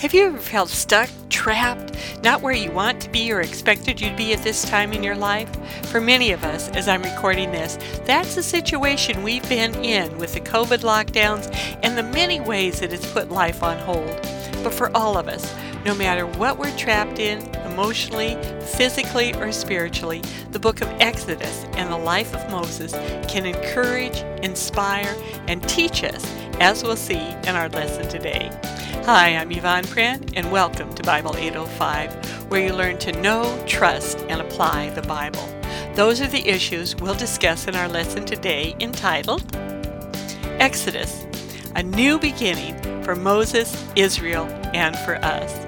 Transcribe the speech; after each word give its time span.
Have 0.00 0.14
you 0.14 0.28
ever 0.28 0.38
felt 0.38 0.70
stuck, 0.70 1.10
trapped, 1.28 1.94
not 2.22 2.40
where 2.40 2.54
you 2.54 2.70
want 2.70 3.02
to 3.02 3.10
be 3.10 3.30
or 3.30 3.42
expected 3.42 4.00
you'd 4.00 4.16
be 4.16 4.32
at 4.32 4.42
this 4.42 4.64
time 4.64 4.94
in 4.94 5.02
your 5.02 5.14
life? 5.14 5.50
For 5.90 6.00
many 6.00 6.32
of 6.32 6.42
us, 6.42 6.70
as 6.70 6.88
I'm 6.88 7.02
recording 7.02 7.52
this, 7.52 7.76
that's 8.06 8.34
the 8.34 8.42
situation 8.42 9.22
we've 9.22 9.46
been 9.46 9.74
in 9.84 10.16
with 10.16 10.32
the 10.32 10.40
COVID 10.40 10.78
lockdowns 10.78 11.54
and 11.82 11.98
the 11.98 12.02
many 12.02 12.40
ways 12.40 12.80
that 12.80 12.94
it's 12.94 13.12
put 13.12 13.28
life 13.28 13.62
on 13.62 13.76
hold. 13.80 14.08
But 14.64 14.72
for 14.72 14.90
all 14.96 15.18
of 15.18 15.28
us, 15.28 15.54
no 15.84 15.94
matter 15.94 16.24
what 16.26 16.56
we're 16.56 16.74
trapped 16.78 17.18
in, 17.18 17.42
emotionally, 17.66 18.38
physically, 18.78 19.34
or 19.34 19.52
spiritually, 19.52 20.22
the 20.52 20.58
book 20.58 20.80
of 20.80 20.88
Exodus 20.92 21.66
and 21.74 21.92
the 21.92 21.98
life 21.98 22.34
of 22.34 22.50
Moses 22.50 22.92
can 23.30 23.44
encourage, 23.44 24.16
inspire, 24.42 25.14
and 25.46 25.62
teach 25.68 26.04
us, 26.04 26.24
as 26.58 26.82
we'll 26.82 26.96
see 26.96 27.20
in 27.20 27.48
our 27.48 27.68
lesson 27.68 28.08
today. 28.08 28.50
Hi, 29.12 29.34
I'm 29.34 29.50
Yvonne 29.50 29.82
Prehn, 29.86 30.34
and 30.36 30.52
welcome 30.52 30.94
to 30.94 31.02
Bible 31.02 31.34
805, 31.36 32.48
where 32.48 32.64
you 32.64 32.72
learn 32.72 32.96
to 32.98 33.10
know, 33.20 33.60
trust, 33.66 34.18
and 34.28 34.40
apply 34.40 34.90
the 34.90 35.02
Bible. 35.02 35.42
Those 35.96 36.20
are 36.20 36.28
the 36.28 36.48
issues 36.48 36.94
we'll 36.94 37.16
discuss 37.16 37.66
in 37.66 37.74
our 37.74 37.88
lesson 37.88 38.24
today 38.24 38.76
entitled 38.78 39.42
Exodus, 40.60 41.26
a 41.74 41.82
new 41.82 42.20
beginning 42.20 43.02
for 43.02 43.16
Moses, 43.16 43.84
Israel, 43.96 44.44
and 44.74 44.96
for 44.98 45.16
us. 45.16 45.58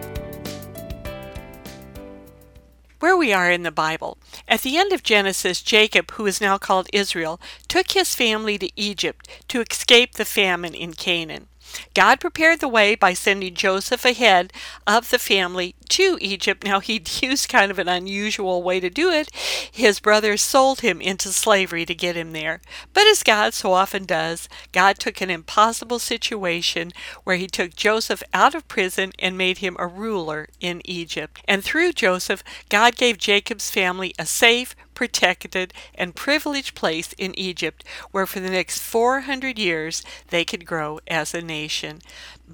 Where 3.01 3.16
we 3.16 3.32
are 3.32 3.51
in 3.51 3.65
the 3.65 3.73
Bible. 3.73 4.18
At 4.46 4.60
the 4.60 4.77
end 4.77 4.93
of 4.93 5.02
Genesis, 5.02 5.62
Jacob, 5.62 6.12
who 6.12 6.27
is 6.27 6.40
now 6.40 6.59
called 6.59 6.87
Israel, 6.93 7.40
took 7.66 7.90
his 7.90 8.15
family 8.15 8.56
to 8.59 8.70
Egypt 8.80 9.27
to 9.48 9.65
escape 9.68 10.12
the 10.12 10.24
famine 10.24 10.74
in 10.74 10.93
Canaan. 10.93 11.48
God 11.95 12.21
prepared 12.21 12.61
the 12.61 12.69
way 12.69 12.95
by 12.95 13.12
sending 13.12 13.55
Joseph 13.55 14.05
ahead 14.05 14.53
of 14.87 15.11
the 15.11 15.19
family 15.19 15.74
to 15.91 16.19
Egypt. 16.21 16.65
Now, 16.65 16.80
he 16.80 17.02
used 17.21 17.49
kind 17.49 17.71
of 17.71 17.79
an 17.79 17.88
unusual 17.88 18.63
way 18.63 18.80
to 18.80 18.91
do 18.91 19.10
it. 19.10 19.30
His 19.71 20.01
brothers 20.01 20.43
sold 20.43 20.80
him 20.80 21.01
into 21.01 21.29
slavery 21.29 21.85
to 21.87 21.95
get 21.95 22.16
him 22.16 22.33
there. 22.33 22.61
But 22.93 23.07
as 23.07 23.23
God 23.23 23.55
so 23.55 23.73
often 23.73 24.05
does, 24.05 24.49
God 24.73 24.99
took 24.99 25.21
an 25.21 25.30
impossible 25.30 25.99
situation 25.99 26.93
where 27.24 27.37
he 27.37 27.46
took 27.46 27.74
Joseph 27.74 28.23
out 28.33 28.55
of 28.55 28.68
prison 28.68 29.13
and 29.18 29.37
made 29.37 29.59
him 29.59 29.77
a 29.79 29.87
ruler 29.87 30.49
in 30.61 30.80
Egypt. 30.85 31.41
And 31.46 31.63
through 31.63 31.93
Joseph, 31.93 32.43
God 32.68 32.96
gave 32.96 33.18
Jacob's 33.18 33.71
family 33.71 34.15
a 34.18 34.27
safe, 34.27 34.74
protected, 34.95 35.73
and 35.95 36.15
privileged 36.15 36.74
place 36.74 37.12
in 37.18 37.38
Egypt, 37.38 37.85
where 38.10 38.26
for 38.26 38.40
the 38.40 38.51
next 38.51 38.79
400 38.80 39.59
years 39.59 40.02
they 40.29 40.45
could 40.45 40.66
grow 40.66 41.01
as 41.07 41.34
a 41.34 41.43
nation. 41.43 42.01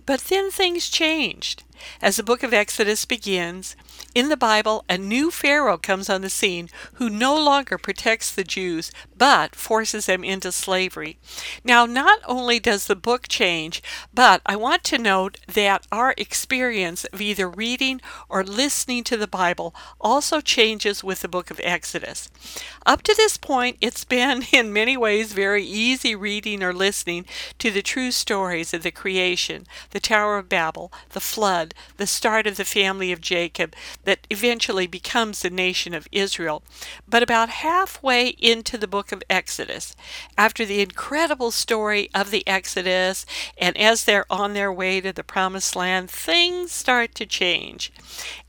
But 0.07 0.21
then 0.23 0.51
things 0.51 0.89
changed. 0.89 1.63
As 2.01 2.17
the 2.17 2.23
book 2.23 2.43
of 2.43 2.53
Exodus 2.55 3.05
begins, 3.05 3.77
in 4.15 4.29
the 4.29 4.37
Bible, 4.37 4.85
a 4.89 4.99
new 4.99 5.31
Pharaoh 5.31 5.79
comes 5.79 6.09
on 6.09 6.23
the 6.23 6.31
scene 6.31 6.69
who 6.95 7.11
no 7.11 7.37
longer 7.37 7.79
protects 7.79 8.33
the 8.33 8.45
Jews 8.45 8.91
but 9.17 9.55
forces 9.55 10.07
them 10.07 10.23
into 10.25 10.53
slavery. 10.53 11.19
Now, 11.65 11.87
not 11.87 12.21
only 12.27 12.61
does 12.61 12.87
the 12.87 12.97
book 12.97 13.29
change, 13.29 13.83
but 14.15 14.41
I 14.47 14.57
want 14.57 14.85
to 14.85 14.99
note 14.99 15.39
that 15.47 15.87
our 15.91 16.15
experience 16.17 17.05
of 17.07 17.21
either 17.21 17.49
reading 17.49 18.01
or 18.29 18.45
listening 18.45 19.05
to 19.05 19.17
the 19.17 19.27
Bible 19.27 19.75
also 20.01 20.41
changes 20.41 21.03
with 21.03 21.21
the 21.21 21.29
book 21.29 21.51
of 21.51 21.61
Exodus. 21.63 22.31
Up 22.87 23.03
to 23.03 23.15
this 23.15 23.37
point, 23.37 23.77
it's 23.81 24.05
been 24.05 24.45
in 24.53 24.73
many 24.73 24.97
ways 24.97 25.33
very 25.33 25.65
easy 25.65 26.15
reading 26.15 26.63
or 26.63 26.73
listening 26.73 27.27
to 27.59 27.71
the 27.71 27.83
true 27.83 28.11
stories 28.11 28.73
of 28.73 28.83
the 28.83 28.91
creation, 28.91 29.67
the 29.91 30.01
Tower 30.01 30.39
of 30.39 30.49
Babel, 30.49 30.93
the 31.11 31.21
flood, 31.21 31.68
the 31.97 32.07
start 32.07 32.47
of 32.47 32.57
the 32.57 32.65
family 32.65 33.13
of 33.13 33.21
Jacob 33.21 33.75
that 34.05 34.27
eventually 34.31 34.87
becomes 34.87 35.43
the 35.43 35.51
nation 35.51 35.95
of 35.95 36.09
Israel. 36.13 36.63
But 37.09 37.23
about 37.23 37.49
halfway 37.49 38.29
into 38.29 38.79
the 38.79 38.89
book 38.89 39.13
of 39.13 39.23
Exodus, 39.29 39.97
after 40.37 40.65
the 40.65 40.81
incredible 40.81 41.51
story 41.51 42.11
of 42.15 42.31
the 42.31 42.47
Exodus, 42.47 43.27
and 43.57 43.77
as 43.77 44.05
they're 44.05 44.27
on 44.31 44.55
their 44.55 44.73
way 44.73 45.01
to 45.01 45.13
the 45.13 45.25
promised 45.25 45.77
land, 45.77 46.11
things 46.11 46.73
start 46.73 47.15
to 47.17 47.27
change 47.27 47.93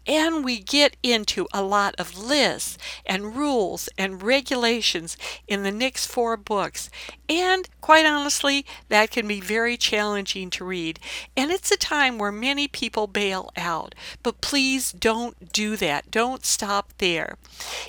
and 0.09 0.44
we 0.44 0.59
get 0.59 0.97
into 1.03 1.47
a 1.53 1.62
lot 1.62 1.94
of 2.00 2.18
lists 2.18 2.80
and 3.06 3.36
rules 3.36 3.88
and 3.96 4.24
regulations 4.24 5.16
in 5.47 5.62
the 5.62 5.72
next 5.72 6.08
four 6.08 6.36
books. 6.36 6.90
And 7.30 7.70
quite 7.80 8.08
honestly, 8.08 8.66
that 8.88 9.12
can 9.12 9.28
be 9.28 9.40
very 9.40 9.78
challenging 9.78 10.50
to 10.50 10.66
read. 10.66 11.00
And 11.38 11.52
it's 11.52 11.70
a 11.72 11.78
time 11.78 12.18
where 12.18 12.31
many 12.31 12.68
people 12.68 13.06
bail 13.06 13.52
out. 13.56 13.94
But 14.24 14.42
please 14.42 14.92
don't 14.92 15.53
do 15.53 15.75
that. 15.75 16.09
Don't 16.09 16.44
stop 16.44 16.91
there. 16.97 17.38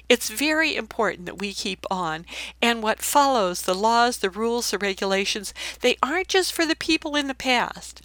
It's 0.06 0.28
very 0.28 0.76
important 0.76 1.24
that 1.24 1.38
we 1.38 1.54
keep 1.54 1.86
on. 1.90 2.26
And 2.60 2.82
what 2.82 3.00
follows, 3.00 3.62
the 3.62 3.74
laws, 3.74 4.18
the 4.18 4.28
rules, 4.28 4.70
the 4.70 4.78
regulations, 4.78 5.54
they 5.80 5.96
aren't 6.02 6.28
just 6.28 6.52
for 6.52 6.66
the 6.66 6.76
people 6.76 7.16
in 7.16 7.28
the 7.28 7.34
past. 7.34 8.02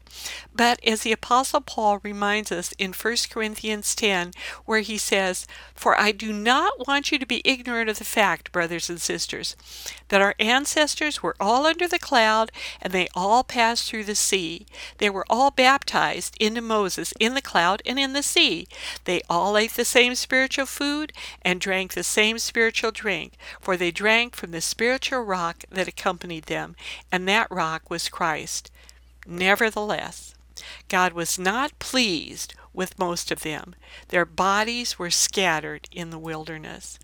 But 0.54 0.80
as 0.86 1.02
the 1.02 1.12
Apostle 1.12 1.62
Paul 1.62 2.00
reminds 2.04 2.52
us 2.52 2.74
in 2.78 2.94
1 2.94 3.16
Corinthians 3.30 3.94
10, 3.96 4.32
where 4.66 4.80
he 4.80 4.98
says, 4.98 5.46
For 5.74 6.00
I 6.00 6.12
do 6.12 6.32
not 6.32 6.88
want 6.88 7.12
you 7.12 7.20
to 7.20 7.26
be 7.26 7.42
ignorant 7.44 7.90
of 7.90 8.00
the 8.00 8.06
fact, 8.06 8.52
brothers 8.52 8.90
and 8.90 9.02
sisters, 9.02 9.56
that 10.10 10.22
our 10.22 10.36
ancestors 10.40 11.22
were 11.22 11.36
all 11.40 11.66
under 11.66 11.88
the 11.88 12.00
cloud 12.00 12.52
and 12.82 12.94
they 12.94 13.08
all 13.16 13.44
passed 13.44 13.90
through 13.90 14.06
the 14.06 14.16
sea. 14.16 14.66
They 14.98 15.10
were 15.10 15.26
all 15.30 15.52
baptized 15.52 16.38
into 16.40 16.62
Moses 16.62 17.14
in 17.20 17.34
the 17.34 17.42
cloud 17.42 17.82
and 17.86 18.00
in 18.00 18.14
the 18.14 18.24
sea. 18.24 18.68
They 19.04 19.22
all 19.30 19.58
ate 19.58 19.72
the 19.72 19.86
same 19.86 20.16
spiritual 20.16 20.66
food 20.66 21.12
and 21.42 21.60
drank 21.60 21.94
the 21.94 22.04
same 22.04 22.40
spiritual 22.40 22.92
drink, 22.92 23.34
for 23.60 23.76
they 23.76 23.92
drank 23.92 24.36
from 24.36 24.52
the 24.52 24.62
spiritual 24.62 25.22
rock 25.22 25.64
that 25.70 25.88
accompanied 25.88 26.46
them, 26.46 26.76
and 27.12 27.28
that 27.28 27.52
rock 27.52 27.90
was 27.90 28.10
Christ. 28.10 28.72
Nevertheless, 29.26 30.36
God 30.88 31.14
was 31.14 31.38
not 31.38 31.78
pleased 31.80 32.54
with 32.76 33.00
most 33.00 33.32
of 33.32 33.42
them. 33.42 33.74
Their 34.10 34.26
bodies 34.26 35.00
were 35.00 35.10
scattered 35.10 35.88
in 35.92 36.10
the 36.10 36.20
wilderness. 36.20 37.00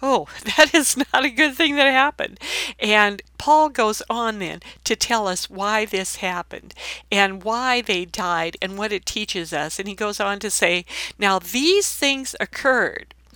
Oh, 0.00 0.28
that 0.56 0.74
is 0.74 0.96
not 0.96 1.24
a 1.24 1.30
good 1.30 1.54
thing 1.54 1.76
that 1.76 1.90
happened. 1.90 2.38
And 2.78 3.22
Paul 3.38 3.68
goes 3.68 4.02
on 4.08 4.38
then 4.38 4.60
to 4.84 4.96
tell 4.96 5.28
us 5.28 5.50
why 5.50 5.84
this 5.84 6.16
happened 6.16 6.74
and 7.10 7.42
why 7.42 7.82
they 7.82 8.04
died 8.04 8.56
and 8.62 8.78
what 8.78 8.92
it 8.92 9.04
teaches 9.04 9.52
us. 9.52 9.78
And 9.78 9.88
he 9.88 9.94
goes 9.94 10.20
on 10.20 10.38
to 10.40 10.50
say, 10.50 10.84
Now 11.18 11.38
these 11.38 11.92
things 11.92 12.34
occurred 12.40 13.14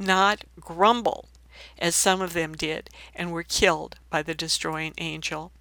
not 0.00 0.44
grumble, 0.58 1.28
as 1.78 1.94
some 1.94 2.20
of 2.20 2.32
them 2.32 2.54
did, 2.54 2.90
and 3.14 3.30
were 3.30 3.42
killed 3.42 3.96
by 4.08 4.22
the 4.22 4.34
destroying 4.34 4.94
angel. 4.98 5.52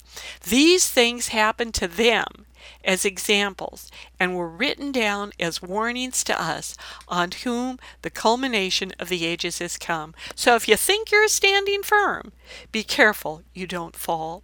These 0.48 0.90
things 0.90 1.28
happened 1.30 1.74
to 1.76 1.88
them 1.88 2.46
as 2.84 3.06
examples 3.06 3.92
and 4.20 4.36
were 4.36 4.50
written 4.50 4.92
down 4.92 5.32
as 5.40 5.62
warnings 5.62 6.24
to 6.26 6.42
us 6.42 6.76
on 7.08 7.32
whom 7.44 7.80
the 8.02 8.10
culmination 8.10 8.94
of 9.00 9.10
the 9.10 9.26
ages 9.26 9.60
has 9.60 9.78
come. 9.78 10.14
So 10.36 10.56
if 10.56 10.68
you 10.68 10.76
think 10.76 11.12
you're 11.12 11.28
standing 11.28 11.84
firm, 11.84 12.32
be 12.72 12.84
careful 12.84 13.44
you 13.54 13.68
don't 13.68 13.96
fall. 13.96 14.44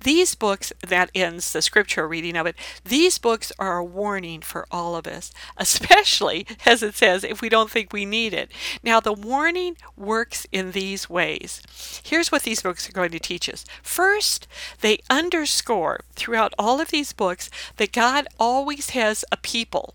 These 0.00 0.34
books, 0.34 0.72
that 0.86 1.10
ends 1.14 1.52
the 1.52 1.62
scripture 1.62 2.08
reading 2.08 2.36
of 2.36 2.46
it, 2.46 2.56
these 2.84 3.18
books 3.18 3.52
are 3.58 3.78
a 3.78 3.84
warning 3.84 4.40
for 4.40 4.66
all 4.70 4.96
of 4.96 5.06
us, 5.06 5.32
especially, 5.56 6.46
as 6.66 6.82
it 6.82 6.94
says, 6.94 7.24
if 7.24 7.40
we 7.40 7.48
don't 7.48 7.70
think 7.70 7.92
we 7.92 8.04
need 8.04 8.34
it. 8.34 8.50
Now, 8.82 9.00
the 9.00 9.12
warning 9.12 9.76
works 9.96 10.46
in 10.52 10.72
these 10.72 11.08
ways. 11.08 11.62
Here's 12.04 12.32
what 12.32 12.42
these 12.42 12.62
books 12.62 12.88
are 12.88 12.92
going 12.92 13.12
to 13.12 13.20
teach 13.20 13.48
us. 13.48 13.64
First, 13.82 14.46
they 14.80 15.00
underscore 15.08 16.00
throughout 16.14 16.54
all 16.58 16.80
of 16.80 16.88
these 16.88 17.12
books 17.12 17.50
that 17.76 17.92
God 17.92 18.26
always 18.38 18.90
has 18.90 19.24
a 19.30 19.36
people, 19.36 19.94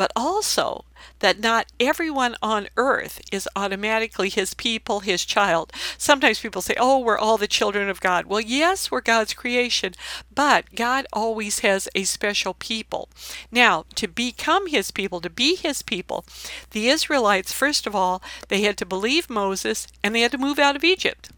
but 0.00 0.10
also 0.16 0.86
that 1.18 1.40
not 1.40 1.66
everyone 1.78 2.34
on 2.40 2.70
earth 2.78 3.20
is 3.30 3.46
automatically 3.54 4.30
his 4.30 4.54
people, 4.54 5.00
his 5.00 5.26
child. 5.26 5.70
Sometimes 5.98 6.40
people 6.40 6.62
say, 6.62 6.74
oh, 6.78 7.00
we're 7.00 7.18
all 7.18 7.36
the 7.36 7.46
children 7.46 7.90
of 7.90 8.00
God. 8.00 8.24
Well, 8.24 8.40
yes, 8.40 8.90
we're 8.90 9.02
God's 9.02 9.34
creation, 9.34 9.92
but 10.34 10.74
God 10.74 11.06
always 11.12 11.58
has 11.58 11.86
a 11.94 12.04
special 12.04 12.54
people. 12.54 13.10
Now, 13.52 13.84
to 13.96 14.08
become 14.08 14.68
his 14.68 14.90
people, 14.90 15.20
to 15.20 15.28
be 15.28 15.54
his 15.54 15.82
people, 15.82 16.24
the 16.70 16.88
Israelites, 16.88 17.52
first 17.52 17.86
of 17.86 17.94
all, 17.94 18.22
they 18.48 18.62
had 18.62 18.78
to 18.78 18.86
believe 18.86 19.28
Moses 19.28 19.86
and 20.02 20.14
they 20.14 20.22
had 20.22 20.32
to 20.32 20.38
move 20.38 20.58
out 20.58 20.76
of 20.76 20.82
Egypt. 20.82 21.28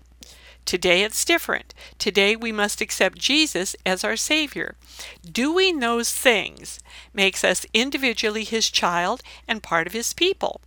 Today 0.65 1.03
it's 1.03 1.25
different. 1.25 1.75
Today 1.99 2.37
we 2.37 2.53
must 2.53 2.81
accept 2.81 3.19
Jesus 3.19 3.77
as 3.85 4.05
our 4.05 4.17
Savior. 4.17 4.77
Doing 5.31 5.81
those 5.81 6.13
things 6.13 6.81
makes 7.13 7.45
us 7.45 7.67
individually 7.75 8.45
His 8.45 8.71
child 8.71 9.23
and 9.47 9.63
part 9.63 9.87
of 9.87 9.93
His 9.93 10.13
people. 10.13 10.61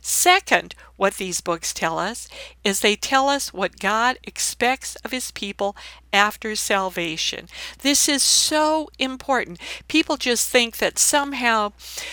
Second, 0.00 0.74
what 0.96 1.14
these 1.14 1.40
books 1.40 1.74
tell 1.74 1.98
us 1.98 2.28
is 2.64 2.80
they 2.80 2.96
tell 2.96 3.28
us 3.28 3.52
what 3.52 3.78
God 3.78 4.18
expects 4.24 4.96
of 4.96 5.10
his 5.10 5.30
people 5.30 5.76
after 6.16 6.56
salvation. 6.56 7.46
This 7.82 8.08
is 8.08 8.22
so 8.22 8.88
important. 8.98 9.60
People 9.86 10.16
just 10.16 10.48
think 10.48 10.78
that 10.78 10.98
somehow 10.98 11.72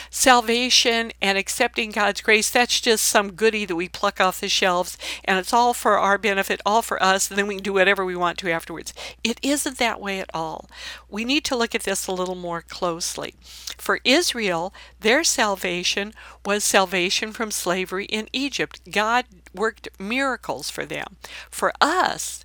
salvation 0.09 1.13
and 1.21 1.37
accepting 1.37 1.91
God's 1.91 2.19
grace, 2.19 2.49
that's 2.49 2.81
just 2.81 3.05
some 3.05 3.31
goodie 3.31 3.63
that 3.63 3.77
we 3.77 3.87
pluck 3.87 4.19
off 4.19 4.41
the 4.41 4.49
shelves 4.49 4.97
and 5.23 5.39
it's 5.39 5.53
all 5.53 5.73
for 5.73 5.97
our 5.97 6.17
benefit, 6.17 6.59
all 6.65 6.81
for 6.81 7.01
us, 7.01 7.29
and 7.29 7.37
then 7.37 7.47
we 7.47 7.55
can 7.55 7.63
do 7.63 7.71
whatever 7.73 8.03
we 8.03 8.15
want 8.15 8.37
to 8.39 8.51
afterwards. 8.51 8.93
It 9.23 9.39
isn't 9.41 9.77
that 9.77 10.01
way 10.01 10.19
at 10.19 10.29
all. 10.33 10.69
We 11.09 11.23
need 11.23 11.45
to 11.45 11.55
look 11.55 11.73
at 11.73 11.83
this 11.83 12.05
a 12.05 12.11
little 12.11 12.35
more 12.35 12.61
closely. 12.61 13.35
For 13.77 13.99
Israel, 14.03 14.73
their 14.99 15.23
salvation 15.23 16.13
was 16.45 16.65
salvation 16.65 17.31
from 17.31 17.51
slavery 17.51 18.05
in 18.05 18.27
Egypt. 18.33 18.81
God 18.91 19.25
worked 19.53 19.87
miracles 19.97 20.69
for 20.69 20.85
them. 20.85 21.15
For 21.49 21.71
us, 21.79 22.42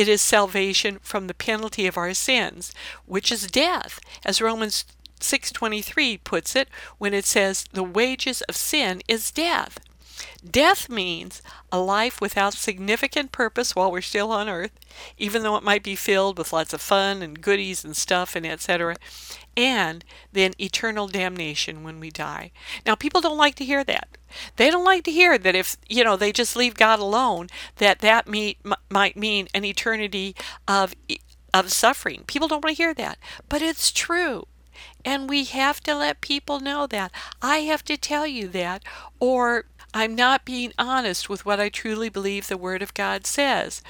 it 0.00 0.08
is 0.08 0.22
salvation 0.22 0.98
from 1.02 1.26
the 1.26 1.34
penalty 1.34 1.86
of 1.86 1.98
our 1.98 2.14
sins, 2.14 2.72
which 3.04 3.30
is 3.30 3.46
death, 3.46 4.00
as 4.24 4.40
Romans 4.40 4.86
6:23 5.20 6.16
puts 6.16 6.56
it 6.56 6.70
when 6.96 7.12
it 7.12 7.26
says 7.26 7.66
the 7.72 7.82
wages 7.82 8.40
of 8.42 8.56
sin 8.56 9.02
is 9.06 9.30
death. 9.30 9.78
Death 10.42 10.88
means 10.88 11.42
a 11.70 11.78
life 11.78 12.18
without 12.18 12.54
significant 12.54 13.30
purpose 13.30 13.76
while 13.76 13.92
we're 13.92 14.00
still 14.00 14.32
on 14.32 14.48
earth, 14.48 14.72
even 15.18 15.42
though 15.42 15.56
it 15.56 15.62
might 15.62 15.82
be 15.82 15.96
filled 15.96 16.38
with 16.38 16.52
lots 16.52 16.72
of 16.72 16.80
fun 16.80 17.20
and 17.20 17.42
goodies 17.42 17.84
and 17.84 17.94
stuff 17.94 18.34
and 18.34 18.46
etc 18.46 18.96
and 19.60 20.04
then 20.32 20.52
eternal 20.58 21.08
damnation 21.08 21.82
when 21.82 22.00
we 22.00 22.10
die. 22.10 22.50
Now, 22.86 22.94
people 22.94 23.20
don't 23.20 23.36
like 23.36 23.56
to 23.56 23.64
hear 23.64 23.84
that. 23.84 24.08
They 24.56 24.70
don't 24.70 24.84
like 24.84 25.04
to 25.04 25.12
hear 25.12 25.38
that 25.38 25.54
if, 25.54 25.76
you 25.88 26.04
know, 26.04 26.16
they 26.16 26.32
just 26.32 26.56
leave 26.56 26.74
God 26.74 26.98
alone, 26.98 27.48
that 27.76 28.00
that 28.00 28.28
meet, 28.28 28.58
m- 28.64 28.74
might 28.90 29.16
mean 29.16 29.48
an 29.54 29.64
eternity 29.64 30.34
of, 30.68 30.94
of 31.52 31.72
suffering. 31.72 32.24
People 32.26 32.48
don't 32.48 32.64
want 32.64 32.76
to 32.76 32.82
hear 32.82 32.94
that. 32.94 33.18
But 33.48 33.62
it's 33.62 33.90
true. 33.90 34.46
And 35.04 35.28
we 35.28 35.44
have 35.44 35.80
to 35.82 35.94
let 35.94 36.20
people 36.20 36.60
know 36.60 36.86
that. 36.86 37.12
I 37.42 37.58
have 37.58 37.84
to 37.84 37.96
tell 37.96 38.26
you 38.26 38.48
that, 38.48 38.82
or 39.18 39.64
I'm 39.92 40.14
not 40.14 40.44
being 40.44 40.72
honest 40.78 41.28
with 41.28 41.44
what 41.44 41.58
I 41.58 41.68
truly 41.68 42.08
believe 42.08 42.46
the 42.46 42.56
Word 42.56 42.80
of 42.80 42.94
God 42.94 43.26
says. 43.26 43.82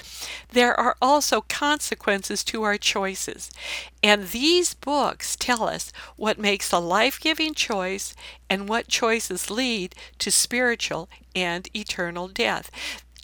There 0.49 0.77
are 0.79 0.95
also 1.01 1.41
consequences 1.41 2.43
to 2.45 2.63
our 2.63 2.77
choices. 2.77 3.51
And 4.01 4.29
these 4.29 4.73
books 4.73 5.35
tell 5.35 5.63
us 5.63 5.91
what 6.15 6.39
makes 6.39 6.71
a 6.71 6.79
life 6.79 7.19
giving 7.19 7.53
choice 7.53 8.15
and 8.49 8.67
what 8.67 8.87
choices 8.87 9.51
lead 9.51 9.93
to 10.17 10.31
spiritual 10.31 11.07
and 11.35 11.69
eternal 11.75 12.27
death. 12.27 12.71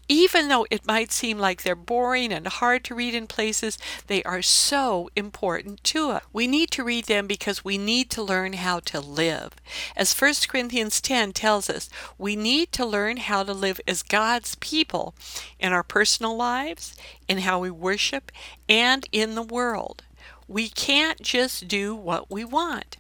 Even 0.10 0.48
though 0.48 0.66
it 0.72 0.88
might 0.88 1.12
seem 1.12 1.38
like 1.38 1.64
they're 1.64 1.76
boring 1.76 2.32
and 2.32 2.48
hard 2.48 2.84
to 2.86 2.96
read 2.96 3.14
in 3.14 3.28
places, 3.28 3.78
they 4.08 4.24
are 4.24 4.42
so 4.42 5.10
important 5.16 5.84
to 5.86 6.12
us. 6.12 6.24
We 6.32 6.48
need 6.48 6.72
to 6.72 6.84
read 6.84 7.06
them 7.06 7.28
because 7.28 7.66
we 7.66 7.78
need 7.78 8.10
to 8.12 8.24
learn 8.24 8.54
how 8.54 8.80
to 8.82 9.02
live. 9.02 9.54
As 9.98 10.18
1 10.18 10.34
Corinthians 10.48 11.02
10 11.02 11.34
tells 11.34 11.70
us, 11.70 11.90
we 12.18 12.38
need 12.38 12.72
to 12.74 12.86
learn 12.86 13.18
how 13.18 13.44
to 13.44 13.54
live 13.54 13.82
as 13.86 14.02
God's 14.02 14.56
people 14.56 15.14
in 15.60 15.74
our 15.74 15.84
personal 15.84 16.38
lives, 16.38 16.96
in 17.28 17.40
how 17.40 17.60
we 17.60 17.70
worship, 17.70 18.32
and 18.70 19.06
in 19.12 19.36
the 19.36 19.44
world. 19.44 20.04
We 20.48 20.70
can't 20.70 21.22
just 21.22 21.68
do 21.68 21.94
what 21.94 22.32
we 22.32 22.46
want. 22.46 22.96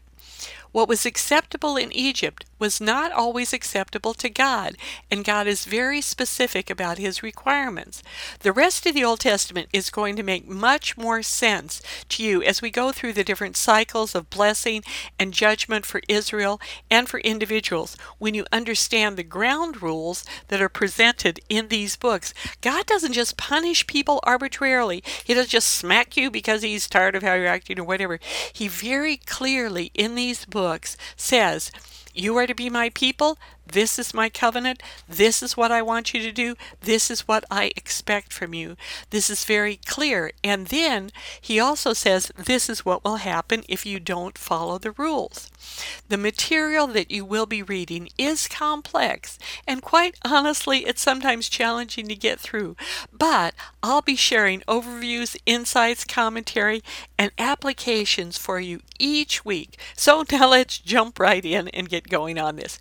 What 0.73 0.89
was 0.89 1.05
acceptable 1.05 1.77
in 1.77 1.93
Egypt 1.93 2.45
was 2.59 2.81
not 2.81 3.11
always 3.11 3.53
acceptable 3.53 4.13
to 4.15 4.29
God, 4.29 4.75
and 5.11 5.23
God 5.23 5.47
is 5.47 5.65
very 5.65 6.01
specific 6.01 6.69
about 6.69 6.97
his 6.97 7.23
requirements. 7.23 8.03
The 8.39 8.51
rest 8.51 8.85
of 8.85 8.93
the 8.93 9.03
Old 9.03 9.19
Testament 9.19 9.69
is 9.73 9.89
going 9.89 10.15
to 10.15 10.23
make 10.23 10.47
much 10.47 10.97
more 10.97 11.21
sense 11.21 11.81
to 12.09 12.23
you 12.23 12.41
as 12.43 12.61
we 12.61 12.69
go 12.69 12.91
through 12.91 13.13
the 13.13 13.23
different 13.23 13.57
cycles 13.57 14.15
of 14.15 14.29
blessing 14.29 14.83
and 15.19 15.33
judgment 15.33 15.85
for 15.85 16.01
Israel 16.07 16.59
and 16.89 17.07
for 17.07 17.19
individuals 17.19 17.97
when 18.17 18.33
you 18.33 18.45
understand 18.51 19.17
the 19.17 19.23
ground 19.23 19.81
rules 19.81 20.23
that 20.47 20.61
are 20.61 20.69
presented 20.69 21.39
in 21.49 21.67
these 21.67 21.95
books. 21.95 22.33
God 22.61 22.85
doesn't 22.85 23.13
just 23.13 23.37
punish 23.37 23.87
people 23.87 24.19
arbitrarily, 24.23 25.03
He 25.23 25.33
doesn't 25.33 25.49
just 25.49 25.69
smack 25.69 26.17
you 26.17 26.31
because 26.31 26.61
He's 26.61 26.87
tired 26.87 27.15
of 27.15 27.23
how 27.23 27.33
you're 27.33 27.47
acting 27.47 27.79
or 27.79 27.83
whatever. 27.83 28.19
He 28.51 28.67
very 28.67 29.17
clearly 29.17 29.91
in 29.93 30.15
these 30.15 30.45
books 30.45 30.97
says, 31.15 31.71
you 32.17 32.35
are 32.37 32.47
to 32.47 32.55
be 32.55 32.69
my 32.69 32.89
people. 32.89 33.37
This 33.71 33.99
is 33.99 34.13
my 34.13 34.29
covenant. 34.29 34.81
This 35.07 35.43
is 35.43 35.57
what 35.57 35.71
I 35.71 35.81
want 35.81 36.13
you 36.13 36.21
to 36.21 36.31
do. 36.31 36.55
This 36.81 37.11
is 37.11 37.27
what 37.27 37.43
I 37.51 37.71
expect 37.75 38.33
from 38.33 38.53
you. 38.53 38.75
This 39.09 39.29
is 39.29 39.45
very 39.45 39.79
clear. 39.85 40.31
And 40.43 40.67
then 40.67 41.09
he 41.41 41.59
also 41.59 41.93
says 41.93 42.31
this 42.37 42.69
is 42.69 42.85
what 42.85 43.03
will 43.03 43.17
happen 43.17 43.63
if 43.67 43.85
you 43.85 43.99
don't 43.99 44.37
follow 44.37 44.77
the 44.77 44.91
rules. 44.91 45.51
The 46.09 46.17
material 46.17 46.87
that 46.87 47.11
you 47.11 47.25
will 47.25 47.45
be 47.45 47.61
reading 47.61 48.09
is 48.17 48.47
complex, 48.47 49.37
and 49.67 49.81
quite 49.81 50.17
honestly, 50.23 50.85
it's 50.85 51.01
sometimes 51.01 51.49
challenging 51.49 52.07
to 52.07 52.15
get 52.15 52.39
through. 52.39 52.75
But 53.11 53.53
I'll 53.83 54.01
be 54.01 54.15
sharing 54.15 54.61
overviews, 54.61 55.37
insights, 55.45 56.03
commentary, 56.03 56.81
and 57.17 57.31
applications 57.37 58.37
for 58.37 58.59
you 58.59 58.79
each 58.99 59.43
week. 59.45 59.77
So 59.95 60.23
now 60.31 60.49
let's 60.49 60.77
jump 60.77 61.19
right 61.19 61.43
in 61.43 61.67
and 61.69 61.89
get 61.89 62.09
going 62.09 62.37
on 62.37 62.55
this. 62.55 62.79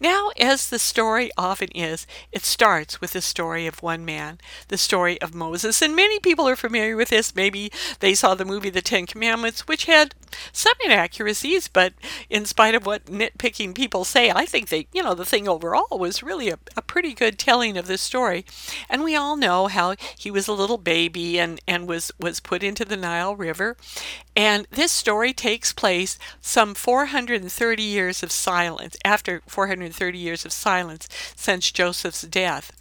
Now, 0.00 0.27
as 0.38 0.68
the 0.68 0.78
story 0.78 1.30
often 1.36 1.68
is, 1.68 2.06
it 2.32 2.44
starts 2.44 3.00
with 3.00 3.12
the 3.12 3.20
story 3.20 3.66
of 3.66 3.82
one 3.82 4.04
man, 4.04 4.38
the 4.68 4.78
story 4.78 5.20
of 5.20 5.34
Moses. 5.34 5.82
And 5.82 5.94
many 5.94 6.18
people 6.18 6.48
are 6.48 6.56
familiar 6.56 6.96
with 6.96 7.08
this. 7.08 7.34
Maybe 7.34 7.70
they 8.00 8.14
saw 8.14 8.34
the 8.34 8.44
movie 8.44 8.70
The 8.70 8.82
Ten 8.82 9.06
Commandments, 9.06 9.66
which 9.66 9.86
had 9.86 10.14
some 10.52 10.74
inaccuracies, 10.84 11.68
but 11.68 11.94
in 12.30 12.44
spite 12.44 12.74
of 12.74 12.86
what 12.86 13.06
nitpicking 13.06 13.74
people 13.74 14.04
say, 14.04 14.30
I 14.30 14.46
think 14.46 14.68
they, 14.68 14.86
you 14.92 15.02
know, 15.02 15.14
the 15.14 15.24
thing 15.24 15.48
overall 15.48 15.98
was 15.98 16.22
really 16.22 16.50
a, 16.50 16.58
a 16.76 16.82
pretty 16.82 17.14
good 17.14 17.38
telling 17.38 17.76
of 17.76 17.86
this 17.86 18.02
story. 18.02 18.44
And 18.88 19.02
we 19.02 19.16
all 19.16 19.36
know 19.36 19.66
how 19.66 19.94
he 20.16 20.30
was 20.30 20.48
a 20.48 20.52
little 20.52 20.78
baby 20.78 21.38
and, 21.38 21.60
and 21.66 21.86
was, 21.86 22.12
was 22.18 22.40
put 22.40 22.62
into 22.62 22.84
the 22.84 22.96
Nile 22.96 23.36
River. 23.36 23.76
And 24.36 24.66
this 24.70 24.92
story 24.92 25.32
takes 25.32 25.72
place 25.72 26.18
some 26.40 26.74
430 26.74 27.82
years 27.82 28.22
of 28.22 28.30
silence, 28.30 28.96
after 29.04 29.42
430 29.46 30.18
years 30.18 30.44
of 30.44 30.52
silence 30.52 31.08
since 31.34 31.70
Joseph's 31.70 32.22
death. 32.22 32.72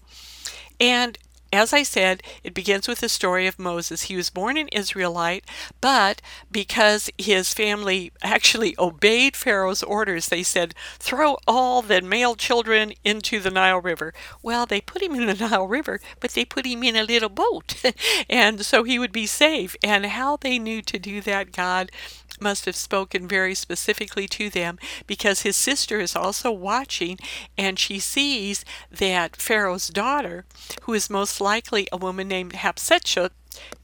And 0.79 1.17
as 1.53 1.73
I 1.73 1.83
said, 1.83 2.23
it 2.43 2.53
begins 2.53 2.87
with 2.87 2.99
the 2.99 3.09
story 3.09 3.47
of 3.47 3.59
Moses. 3.59 4.03
He 4.03 4.15
was 4.15 4.29
born 4.29 4.57
an 4.57 4.67
Israelite, 4.69 5.45
but 5.81 6.21
because 6.51 7.09
his 7.17 7.53
family 7.53 8.11
actually 8.21 8.75
obeyed 8.77 9.35
Pharaoh's 9.35 9.83
orders, 9.83 10.27
they 10.27 10.43
said, 10.43 10.73
throw 10.99 11.37
all 11.47 11.81
the 11.81 12.01
male 12.01 12.35
children 12.35 12.93
into 13.03 13.39
the 13.39 13.51
Nile 13.51 13.79
River. 13.79 14.13
Well, 14.41 14.65
they 14.65 14.81
put 14.81 15.01
him 15.01 15.15
in 15.15 15.25
the 15.25 15.33
Nile 15.49 15.67
River, 15.67 15.99
but 16.19 16.31
they 16.31 16.45
put 16.45 16.65
him 16.65 16.83
in 16.83 16.95
a 16.95 17.03
little 17.03 17.29
boat, 17.29 17.75
and 18.29 18.65
so 18.65 18.83
he 18.83 18.99
would 18.99 19.11
be 19.11 19.25
safe. 19.25 19.75
And 19.83 20.05
how 20.05 20.37
they 20.37 20.59
knew 20.59 20.81
to 20.83 20.99
do 20.99 21.21
that, 21.21 21.51
God 21.51 21.91
must 22.39 22.65
have 22.65 22.75
spoken 22.75 23.27
very 23.27 23.55
specifically 23.55 24.27
to 24.27 24.49
them 24.49 24.77
because 25.05 25.41
his 25.41 25.55
sister 25.55 25.99
is 25.99 26.15
also 26.15 26.51
watching 26.51 27.17
and 27.57 27.79
she 27.79 27.99
sees 27.99 28.63
that 28.91 29.35
Pharaoh's 29.35 29.87
daughter, 29.87 30.45
who 30.83 30.93
is 30.93 31.09
most 31.09 31.41
likely 31.41 31.87
a 31.91 31.97
woman 31.97 32.27
named 32.27 32.53
Hatshepsut, 32.53 33.31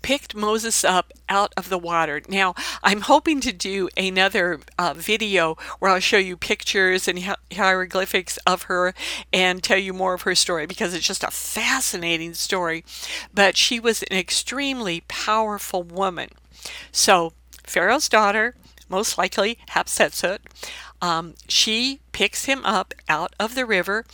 picked 0.02 0.36
Moses 0.36 0.84
up 0.84 1.14
out 1.30 1.54
of 1.58 1.70
the 1.70 1.78
water. 1.78 2.22
Now, 2.28 2.54
I'm 2.84 3.02
hoping 3.02 3.42
to 3.42 3.52
do 3.52 3.90
another 3.98 4.60
uh, 4.78 4.94
video 4.96 5.56
where 5.80 5.92
I'll 5.92 6.00
show 6.00 6.18
you 6.18 6.38
pictures 6.38 7.08
and 7.08 7.36
hieroglyphics 7.52 8.38
of 8.46 8.64
her 8.64 8.94
and 9.32 9.64
tell 9.64 9.78
you 9.78 9.94
more 9.94 10.14
of 10.14 10.24
her 10.24 10.36
story 10.36 10.66
because 10.66 10.94
it's 10.94 11.08
just 11.08 11.24
a 11.24 11.32
fascinating 11.32 12.34
story. 12.34 12.84
But 13.34 13.58
she 13.58 13.80
was 13.80 14.04
an 14.04 14.18
extremely 14.18 15.04
powerful 15.08 15.84
woman. 15.84 16.30
So, 16.92 17.34
Pharaoh's 17.64 18.10
daughter, 18.10 18.56
most 18.90 19.18
likely 19.18 19.58
Hatshepsut, 19.70 20.40
Um, 21.02 21.36
she 21.48 22.00
picks 22.14 22.46
him 22.46 22.64
up 22.64 22.94
out 23.10 23.34
of 23.40 23.56
the 23.56 23.66
river, 23.66 24.06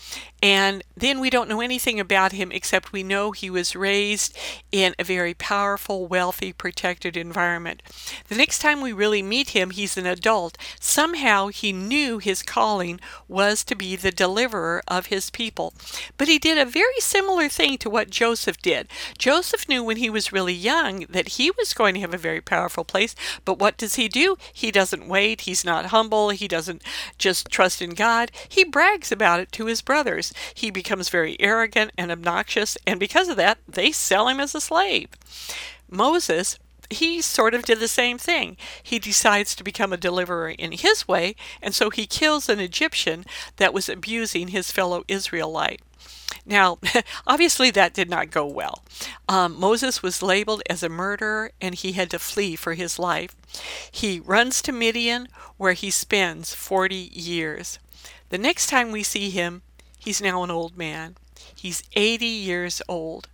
and 0.42 0.84
then 0.96 1.20
we 1.20 1.30
don't 1.30 1.50
know 1.50 1.62
anything 1.62 2.00
about 2.00 2.32
him 2.32 2.52
except 2.52 2.94
we 2.94 3.04
know 3.04 3.32
he 3.32 3.50
was 3.50 3.76
raised 3.76 4.36
in 4.72 4.96
a 4.98 5.04
very 5.04 5.34
powerful, 5.34 6.08
wealthy, 6.08 6.54
protected 6.54 7.18
environment. 7.18 7.84
The 8.30 8.36
next 8.36 8.60
time 8.60 8.82
we 8.82 8.94
really 8.94 9.22
meet 9.22 9.50
him, 9.50 9.72
he's 9.72 9.98
an 9.98 10.06
adult. 10.06 10.58
Somehow 10.80 11.48
he 11.50 11.74
knew 11.74 12.20
his 12.20 12.42
calling 12.42 13.00
was 13.28 13.64
to 13.66 13.76
be 13.76 13.96
the 13.96 14.12
deliverer 14.12 14.82
of 14.88 15.08
his 15.08 15.30
people. 15.30 15.74
But 16.18 16.30
he 16.30 16.40
did 16.40 16.58
a 16.58 16.66
very 16.66 17.00
similar 17.00 17.50
thing 17.50 17.78
to 17.80 17.90
what 17.90 18.10
Joseph 18.10 18.62
did. 18.62 18.88
Joseph 19.18 19.68
knew 19.68 19.84
when 19.84 19.98
he 19.98 20.10
was 20.10 20.32
really 20.32 20.54
young 20.54 21.06
that 21.10 21.30
he 21.30 21.52
was 21.52 21.74
going 21.74 21.96
to 21.96 22.02
have 22.02 22.14
a 22.14 22.18
very 22.18 22.42
powerful 22.42 22.86
place, 22.86 23.14
but 23.44 23.60
what 23.60 23.78
does 23.78 23.96
he 23.96 24.08
do? 24.08 24.38
He 24.54 24.72
doesn't 24.72 25.08
wait, 25.08 25.42
he's 25.42 25.66
not 25.66 25.88
humble, 25.88 26.30
he 26.30 26.48
doesn't 26.48 26.82
just 27.18 27.50
trust 27.50 27.82
in 27.90 27.96
God. 27.96 28.32
He 28.48 28.64
brags 28.64 29.12
about 29.12 29.40
it 29.40 29.52
to 29.54 29.66
his 29.66 29.82
brothers. 29.82 30.34
He 30.54 30.72
becomes 30.72 31.10
very 31.10 31.36
arrogant 31.40 31.92
and 31.98 32.12
obnoxious, 32.12 32.78
and 32.86 33.00
because 33.00 33.30
of 33.30 33.38
that, 33.38 33.58
they 33.68 33.92
sell 33.92 34.28
him 34.28 34.40
as 34.40 34.56
a 34.56 34.62
slave. 34.62 35.10
Moses 35.90 36.58
he 36.90 37.22
sort 37.22 37.54
of 37.54 37.64
did 37.64 37.80
the 37.80 37.88
same 37.88 38.18
thing. 38.18 38.58
He 38.82 38.98
decides 38.98 39.56
to 39.56 39.64
become 39.64 39.94
a 39.94 39.98
deliverer 39.98 40.50
in 40.50 40.72
his 40.72 41.08
way, 41.08 41.36
and 41.62 41.76
so 41.76 41.90
he 41.90 42.08
kills 42.08 42.50
an 42.50 42.60
Egyptian 42.60 43.26
that 43.58 43.74
was 43.74 43.90
abusing 43.90 44.48
his 44.50 44.72
fellow 44.72 45.04
Israelite. 45.08 45.82
Now, 46.46 46.80
obviously, 47.28 47.72
that 47.72 47.94
did 47.94 48.10
not 48.10 48.32
go 48.32 48.46
well. 48.46 48.84
Um, 49.28 49.60
Moses 49.60 50.04
was 50.04 50.22
labeled 50.22 50.62
as 50.70 50.84
a 50.84 50.90
murderer 50.90 51.52
and 51.62 51.76
he 51.76 51.94
had 51.94 52.10
to 52.12 52.20
flee 52.20 52.56
for 52.56 52.74
his 52.74 53.00
life. 53.00 53.36
He 53.92 54.20
runs 54.20 54.62
to 54.64 54.72
Midian, 54.72 55.28
where 55.58 55.74
he 55.74 55.92
spends 55.92 56.54
40 56.54 56.96
years. 56.96 57.80
The 58.30 58.38
next 58.38 58.68
time 58.68 58.92
we 58.92 59.04
see 59.04 59.30
him, 59.30 59.62
he's 59.98 60.22
now 60.22 60.44
an 60.44 60.52
old 60.52 60.78
man. 60.78 61.16
He's 61.56 61.84
80 61.94 62.26
years 62.26 62.82
old. 62.88 63.28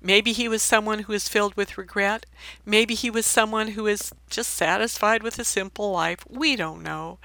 Maybe 0.00 0.32
he 0.32 0.48
was 0.48 0.62
someone 0.62 1.00
who 1.00 1.12
is 1.12 1.28
filled 1.28 1.56
with 1.56 1.76
regret. 1.76 2.24
Maybe 2.64 2.94
he 2.94 3.10
was 3.10 3.26
someone 3.26 3.68
who 3.68 3.86
is 3.86 4.12
just 4.30 4.54
satisfied 4.54 5.22
with 5.22 5.38
a 5.38 5.44
simple 5.44 5.90
life. 5.90 6.20
We 6.28 6.54
don't 6.54 6.82
know. 6.82 7.18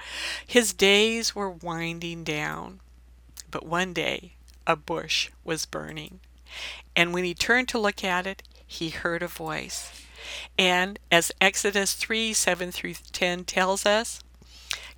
His 0.44 0.72
days 0.72 1.34
were 1.34 1.50
winding 1.50 2.24
down. 2.24 2.80
But 3.50 3.64
one 3.66 3.92
day, 3.92 4.33
a 4.66 4.76
bush 4.76 5.30
was 5.44 5.66
burning. 5.66 6.20
And 6.94 7.12
when 7.12 7.24
he 7.24 7.34
turned 7.34 7.68
to 7.68 7.78
look 7.78 8.04
at 8.04 8.26
it, 8.26 8.42
he 8.66 8.90
heard 8.90 9.22
a 9.22 9.28
voice. 9.28 10.06
And 10.58 10.98
as 11.10 11.32
Exodus 11.40 11.94
3 11.94 12.32
7 12.32 12.72
through 12.72 12.94
10 13.12 13.44
tells 13.44 13.84
us, 13.84 14.22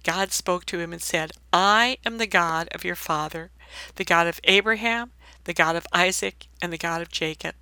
God 0.02 0.30
spoke 0.32 0.64
to 0.66 0.78
him 0.78 0.92
and 0.92 1.02
said, 1.02 1.32
I 1.52 1.98
am 2.06 2.18
the 2.18 2.26
God 2.26 2.68
of 2.72 2.84
your 2.84 2.94
father, 2.94 3.50
the 3.96 4.04
God 4.04 4.26
of 4.26 4.40
Abraham, 4.44 5.10
the 5.44 5.54
God 5.54 5.74
of 5.74 5.86
Isaac, 5.92 6.46
and 6.62 6.72
the 6.72 6.78
God 6.78 7.02
of 7.02 7.10
Jacob. 7.10 7.54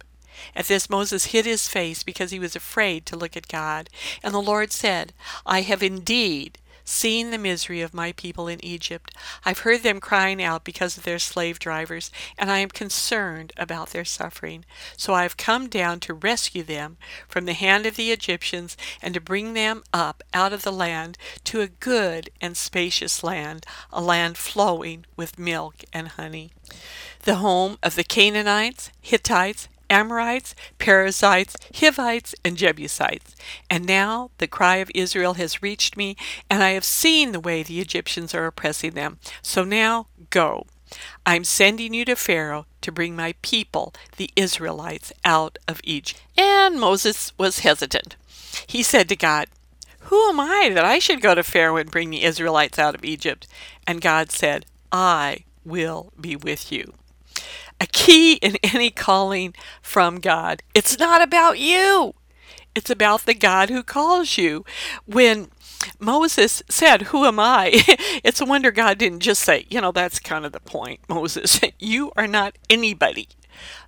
At 0.55 0.67
this 0.67 0.91
Moses 0.91 1.27
hid 1.27 1.47
his 1.47 1.69
face 1.69 2.03
because 2.03 2.33
he 2.33 2.39
was 2.39 2.57
afraid 2.57 3.07
to 3.07 3.17
look 3.17 3.37
at 3.37 3.49
God. 3.49 3.89
And 4.23 4.35
the 4.35 4.43
Lord 4.43 4.73
said, 4.73 5.13
I 5.47 5.63
have 5.63 5.83
indeed 5.83 6.59
seen 6.85 7.31
the 7.31 7.39
misery 7.39 7.81
of 7.81 7.95
my 7.95 8.13
people 8.13 8.47
in 8.47 8.65
Egypt. 8.65 9.15
I've 9.45 9.61
heard 9.61 9.83
them 9.83 10.01
crying 10.01 10.43
out 10.43 10.65
because 10.65 10.97
of 10.97 11.05
their 11.05 11.19
slave 11.19 11.59
drivers, 11.59 12.11
and 12.39 12.51
I 12.51 12.59
am 12.59 12.69
concerned 12.69 13.53
about 13.57 13.91
their 13.91 14.05
suffering. 14.05 14.65
So 14.97 15.15
I 15.15 15.23
have 15.23 15.37
come 15.37 15.69
down 15.69 16.01
to 16.01 16.15
rescue 16.15 16.63
them 16.63 16.97
from 17.27 17.47
the 17.47 17.55
hand 17.55 17.87
of 17.87 17.97
the 17.97 18.13
Egyptians 18.13 18.77
and 19.03 19.15
to 19.15 19.21
bring 19.21 19.55
them 19.55 19.83
up 19.93 20.23
out 20.33 20.53
of 20.53 20.63
the 20.63 20.73
land 20.73 21.17
to 21.45 21.61
a 21.61 21.69
good 21.69 22.31
and 22.41 22.57
spacious 22.57 23.25
land, 23.25 23.67
a 23.93 24.01
land 24.01 24.37
flowing 24.37 25.07
with 25.17 25.39
milk 25.39 25.77
and 25.93 26.09
honey. 26.09 26.53
The 27.23 27.37
home 27.37 27.79
of 27.83 27.95
the 27.95 28.05
Canaanites, 28.05 28.91
Hittites, 29.01 29.69
Amorites, 29.91 30.55
Perizzites, 30.79 31.57
Hivites, 31.75 32.35
and 32.45 32.57
Jebusites. 32.57 33.35
And 33.71 33.87
now 33.87 34.31
the 34.39 34.47
cry 34.47 34.77
of 34.77 34.91
Israel 34.95 35.35
has 35.35 35.63
reached 35.63 35.97
me, 35.97 36.17
and 36.51 36.63
I 36.63 36.71
have 36.71 36.85
seen 36.85 37.33
the 37.33 37.41
way 37.41 37.63
the 37.63 37.81
Egyptians 37.81 38.35
are 38.35 38.47
oppressing 38.47 38.93
them. 38.93 39.19
So 39.43 39.65
now 39.65 40.09
go. 40.31 40.67
I'm 41.27 41.45
sending 41.45 41.95
you 41.95 42.05
to 42.05 42.17
Pharaoh 42.17 42.67
to 42.83 42.93
bring 42.93 43.17
my 43.17 43.35
people, 43.43 43.95
the 44.17 44.31
Israelites, 44.37 45.13
out 45.25 45.59
of 45.67 45.81
Egypt. 45.85 46.21
And 46.37 46.79
Moses 46.79 47.33
was 47.39 47.61
hesitant. 47.61 48.17
He 48.67 48.83
said 48.83 49.09
to 49.09 49.17
God, 49.17 49.49
Who 50.01 50.29
am 50.29 50.39
I 50.39 50.71
that 50.75 50.85
I 50.85 50.99
should 50.99 51.21
go 51.21 51.35
to 51.35 51.43
Pharaoh 51.43 51.77
and 51.77 51.91
bring 51.91 52.11
the 52.11 52.23
Israelites 52.23 52.79
out 52.79 52.95
of 52.95 53.05
Egypt? 53.05 53.47
And 53.87 54.01
God 54.01 54.31
said, 54.31 54.67
I 54.93 55.45
will 55.65 56.13
be 56.21 56.37
with 56.37 56.71
you 56.71 56.95
a 57.81 57.87
key 57.87 58.35
in 58.35 58.57
any 58.63 58.91
calling 58.91 59.55
from 59.83 60.21
God. 60.21 60.63
It's 60.75 60.99
not 60.99 61.23
about 61.23 61.59
you. 61.59 62.15
It's 62.75 62.91
about 62.91 63.23
the 63.27 63.35
God 63.35 63.71
who 63.71 63.83
calls 63.83 64.37
you. 64.37 64.65
When 65.07 65.49
Moses 65.99 66.63
said, 66.69 67.03
Who 67.03 67.25
am 67.25 67.39
I? 67.39 67.71
it's 68.25 68.41
a 68.41 68.45
wonder 68.45 68.71
God 68.71 68.99
didn't 68.99 69.21
just 69.21 69.43
say, 69.43 69.67
You 69.71 69.81
know, 69.81 69.93
that's 69.93 70.19
kind 70.19 70.45
of 70.45 70.53
the 70.53 70.61
point, 70.61 71.01
Moses. 71.09 71.61
you 71.79 72.13
are 72.17 72.27
not 72.27 72.57
anybody. 72.69 73.29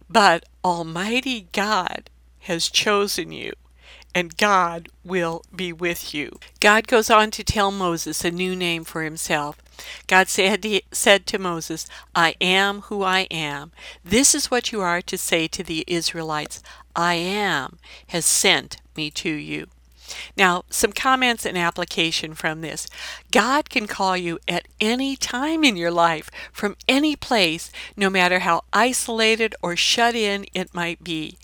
But 0.09 0.45
Almighty 0.65 1.49
God 1.53 2.11
has 2.41 2.69
chosen 2.69 3.33
you, 3.33 3.53
and 4.15 4.37
God 4.37 4.89
will 5.05 5.43
be 5.55 5.73
with 5.73 6.15
you. 6.15 6.39
God 6.61 6.87
goes 6.87 7.11
on 7.11 7.33
to 7.33 7.43
tell 7.43 7.73
Moses 7.73 8.25
a 8.25 8.31
new 8.31 8.55
name 8.55 8.85
for 8.85 9.03
himself. 9.03 9.61
God 10.07 10.29
said, 10.29 10.67
said 10.93 11.27
to 11.27 11.39
Moses, 11.39 11.87
I 12.15 12.35
am 12.41 12.83
who 12.83 13.03
I 13.03 13.21
am. 13.31 13.73
This 14.05 14.35
is 14.35 14.51
what 14.51 14.73
you 14.73 14.81
are 14.81 15.03
to 15.03 15.19
say 15.19 15.47
to 15.49 15.63
the 15.63 15.85
Israelites 15.87 16.63
I 16.95 17.15
am 17.15 17.79
has 18.09 18.25
sent 18.25 18.79
me 18.97 19.11
to 19.11 19.31
you. 19.31 19.67
Now, 20.37 20.65
some 20.71 20.93
comments 20.93 21.45
and 21.45 21.59
application 21.59 22.35
from 22.35 22.61
this. 22.61 22.87
God 23.31 23.71
can 23.71 23.87
call 23.87 24.17
you 24.17 24.39
at 24.47 24.69
any 24.81 25.17
time 25.17 25.65
in 25.65 25.77
your 25.77 25.91
life, 25.91 26.31
from 26.53 26.77
any 26.89 27.17
place, 27.17 27.71
no 27.97 28.09
matter 28.09 28.41
how 28.41 28.63
isolated 28.73 29.55
or 29.63 29.77
shut 29.77 30.15
in 30.15 30.47
it 30.55 30.75
might 30.75 31.03
be. 31.03 31.39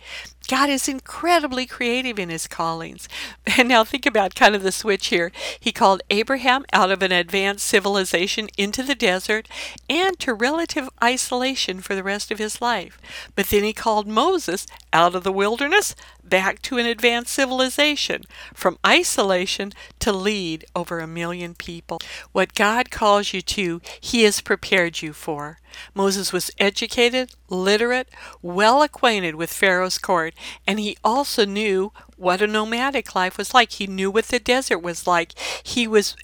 God 0.48 0.68
is 0.68 0.88
incredibly 0.88 1.66
creative 1.66 2.18
in 2.18 2.28
his 2.28 2.46
callings. 2.46 3.08
And 3.58 3.68
now 3.68 3.84
think 3.84 4.06
about 4.06 4.34
kind 4.34 4.54
of 4.54 4.62
the 4.62 4.72
switch 4.72 5.08
here. 5.08 5.30
He 5.60 5.72
called 5.72 6.02
Abraham 6.10 6.64
out 6.72 6.90
of 6.90 7.02
an 7.02 7.12
advanced 7.12 7.66
civilization 7.66 8.48
into 8.56 8.82
the 8.82 8.94
desert 8.94 9.46
and 9.90 10.18
to 10.20 10.32
relative 10.32 10.88
isolation 11.02 11.80
for 11.80 11.94
the 11.94 12.02
rest 12.02 12.30
of 12.30 12.38
his 12.38 12.62
life. 12.62 12.98
But 13.36 13.48
then 13.48 13.62
he 13.62 13.72
called 13.72 14.06
Moses 14.06 14.66
out 14.92 15.14
of 15.14 15.22
the 15.22 15.32
wilderness 15.32 15.94
back 16.32 16.62
to 16.62 16.78
an 16.78 16.86
advanced 16.86 17.30
civilization, 17.30 18.22
from 18.54 18.78
isolation 18.86 19.70
to 19.98 20.10
lead 20.10 20.64
over 20.74 20.98
a 20.98 21.06
million 21.06 21.54
people. 21.54 22.00
What 22.32 22.54
God 22.54 22.90
calls 22.90 23.34
you 23.34 23.42
to, 23.42 23.82
he 24.00 24.22
has 24.22 24.40
prepared 24.40 25.02
you 25.02 25.12
for. 25.12 25.58
Moses 25.94 26.32
was 26.32 26.50
educated, 26.58 27.34
literate, 27.50 28.08
well 28.40 28.82
acquainted 28.82 29.34
with 29.34 29.52
Pharaoh's 29.52 29.98
court, 29.98 30.32
and 30.66 30.80
he 30.80 30.96
also 31.04 31.44
knew 31.44 31.92
what 32.16 32.40
a 32.40 32.46
nomadic 32.46 33.14
life 33.14 33.36
was 33.36 33.52
like. 33.52 33.72
He 33.72 33.86
knew 33.86 34.10
what 34.10 34.28
the 34.28 34.38
desert 34.38 34.78
was 34.78 35.06
like. 35.06 35.38
He 35.62 35.86
was 35.86 36.16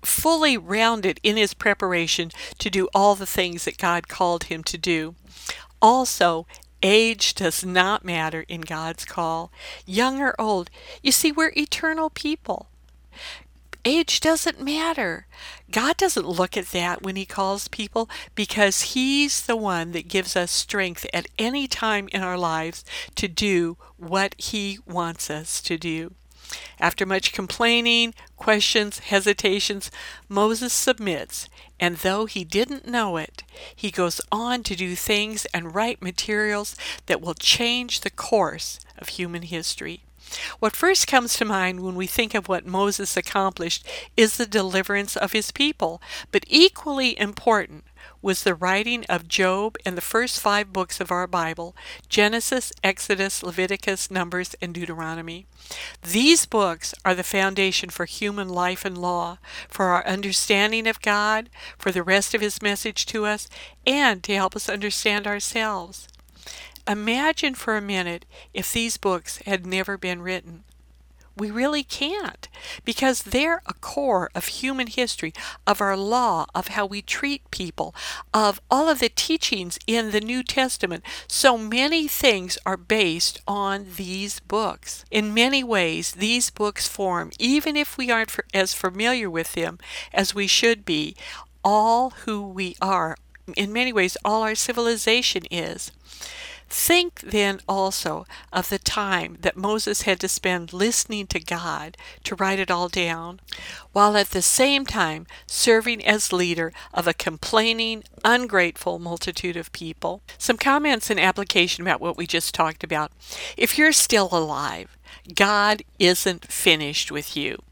fully 0.00 0.56
rounded 0.56 1.18
in 1.24 1.36
his 1.36 1.54
preparation 1.54 2.30
to 2.60 2.70
do 2.70 2.88
all 2.94 3.16
the 3.16 3.26
things 3.26 3.64
that 3.64 3.78
God 3.78 4.06
called 4.06 4.44
him 4.44 4.62
to 4.62 4.78
do. 4.78 5.16
Also, 5.82 6.46
age 6.86 7.34
does 7.34 7.64
not 7.64 8.04
matter 8.04 8.44
in 8.48 8.60
God's 8.62 9.04
call, 9.04 9.50
young 9.84 10.20
or 10.20 10.34
old. 10.38 10.70
You 11.02 11.12
see, 11.12 11.32
we're 11.32 11.52
eternal 11.56 12.10
people. 12.10 12.68
Age 13.84 14.18
doesn't 14.20 14.60
matter. 14.60 15.26
God 15.70 15.96
doesn't 15.96 16.28
look 16.28 16.56
at 16.56 16.72
that 16.72 17.02
when 17.02 17.14
He 17.16 17.24
calls 17.24 17.68
people 17.68 18.10
because 18.34 18.92
He's 18.94 19.46
the 19.46 19.56
one 19.56 19.92
that 19.92 20.08
gives 20.08 20.34
us 20.34 20.50
strength 20.50 21.06
at 21.14 21.28
any 21.38 21.68
time 21.68 22.08
in 22.12 22.22
our 22.22 22.36
lives 22.36 22.84
to 23.14 23.28
do 23.28 23.76
what 23.96 24.34
He 24.38 24.78
wants 24.86 25.30
us 25.30 25.60
to 25.62 25.78
do. 25.78 26.14
After 26.78 27.06
much 27.06 27.32
complaining, 27.32 28.14
questions, 28.36 28.98
hesitations, 28.98 29.90
Moses 30.28 30.72
submits, 30.72 31.48
and 31.80 31.96
though 31.96 32.26
he 32.26 32.44
didn't 32.44 32.86
know 32.86 33.16
it, 33.16 33.42
he 33.74 33.90
goes 33.90 34.20
on 34.30 34.62
to 34.64 34.76
do 34.76 34.94
things 34.94 35.46
and 35.46 35.74
write 35.74 36.02
materials 36.02 36.76
that 37.06 37.20
will 37.20 37.34
change 37.34 38.00
the 38.00 38.10
course 38.10 38.78
of 38.98 39.08
human 39.08 39.42
history. 39.42 40.02
What 40.58 40.76
first 40.76 41.06
comes 41.06 41.34
to 41.36 41.44
mind 41.44 41.80
when 41.80 41.94
we 41.94 42.06
think 42.06 42.34
of 42.34 42.48
what 42.48 42.66
Moses 42.66 43.16
accomplished 43.16 43.86
is 44.16 44.36
the 44.36 44.46
deliverance 44.46 45.16
of 45.16 45.32
his 45.32 45.52
people, 45.52 46.02
but 46.32 46.44
equally 46.48 47.18
important 47.18 47.84
was 48.26 48.42
the 48.42 48.56
writing 48.56 49.04
of 49.04 49.28
Job 49.28 49.76
and 49.86 49.96
the 49.96 50.00
first 50.00 50.40
five 50.40 50.72
books 50.72 51.00
of 51.00 51.12
our 51.12 51.28
Bible 51.28 51.76
Genesis, 52.08 52.72
Exodus, 52.82 53.40
Leviticus, 53.40 54.10
Numbers, 54.10 54.56
and 54.60 54.74
Deuteronomy. 54.74 55.46
These 56.02 56.44
books 56.44 56.92
are 57.04 57.14
the 57.14 57.22
foundation 57.22 57.88
for 57.88 58.04
human 58.04 58.48
life 58.48 58.84
and 58.84 58.98
law, 58.98 59.38
for 59.68 59.86
our 59.86 60.04
understanding 60.04 60.88
of 60.88 61.00
God, 61.00 61.50
for 61.78 61.92
the 61.92 62.02
rest 62.02 62.34
of 62.34 62.40
His 62.40 62.60
message 62.60 63.06
to 63.06 63.26
us, 63.26 63.48
and 63.86 64.24
to 64.24 64.34
help 64.34 64.56
us 64.56 64.68
understand 64.68 65.28
ourselves. 65.28 66.08
Imagine 66.88 67.54
for 67.54 67.76
a 67.76 67.80
minute 67.80 68.26
if 68.52 68.72
these 68.72 68.96
books 68.96 69.38
had 69.46 69.64
never 69.64 69.96
been 69.96 70.20
written. 70.20 70.64
We 71.36 71.50
really 71.50 71.82
can't 71.82 72.48
because 72.84 73.24
they're 73.24 73.60
a 73.66 73.74
core 73.74 74.30
of 74.34 74.46
human 74.46 74.86
history, 74.86 75.34
of 75.66 75.82
our 75.82 75.96
law, 75.96 76.46
of 76.54 76.68
how 76.68 76.86
we 76.86 77.02
treat 77.02 77.50
people, 77.50 77.94
of 78.32 78.58
all 78.70 78.88
of 78.88 79.00
the 79.00 79.10
teachings 79.10 79.78
in 79.86 80.12
the 80.12 80.20
New 80.20 80.42
Testament. 80.42 81.04
So 81.28 81.58
many 81.58 82.08
things 82.08 82.56
are 82.64 82.78
based 82.78 83.42
on 83.46 83.86
these 83.96 84.40
books. 84.40 85.04
In 85.10 85.34
many 85.34 85.62
ways, 85.62 86.12
these 86.12 86.48
books 86.48 86.88
form, 86.88 87.30
even 87.38 87.76
if 87.76 87.98
we 87.98 88.10
aren't 88.10 88.34
as 88.54 88.72
familiar 88.72 89.28
with 89.28 89.52
them 89.52 89.78
as 90.14 90.34
we 90.34 90.46
should 90.46 90.86
be, 90.86 91.16
all 91.62 92.10
who 92.24 92.48
we 92.48 92.76
are. 92.80 93.16
In 93.56 93.72
many 93.72 93.92
ways, 93.92 94.16
all 94.24 94.42
our 94.42 94.54
civilization 94.54 95.42
is. 95.50 95.92
Think 96.68 97.20
then 97.20 97.60
also 97.68 98.26
of 98.52 98.68
the 98.68 98.78
time 98.78 99.38
that 99.40 99.56
Moses 99.56 100.02
had 100.02 100.18
to 100.20 100.28
spend 100.28 100.72
listening 100.72 101.26
to 101.28 101.40
God 101.40 101.96
to 102.24 102.34
write 102.34 102.58
it 102.58 102.70
all 102.70 102.88
down, 102.88 103.40
while 103.92 104.16
at 104.16 104.30
the 104.30 104.42
same 104.42 104.84
time 104.84 105.26
serving 105.46 106.04
as 106.04 106.32
leader 106.32 106.72
of 106.92 107.06
a 107.06 107.14
complaining, 107.14 108.04
ungrateful 108.24 108.98
multitude 108.98 109.56
of 109.56 109.72
people. 109.72 110.22
Some 110.38 110.56
comments 110.56 111.08
and 111.08 111.20
application 111.20 111.82
about 111.82 112.00
what 112.00 112.16
we 112.16 112.26
just 112.26 112.54
talked 112.54 112.82
about. 112.82 113.12
If 113.56 113.78
you're 113.78 113.92
still 113.92 114.28
alive, 114.32 114.95
God 115.34 115.82
isn't 115.98 116.50
finished 116.50 117.10
with 117.10 117.36
you. 117.36 117.62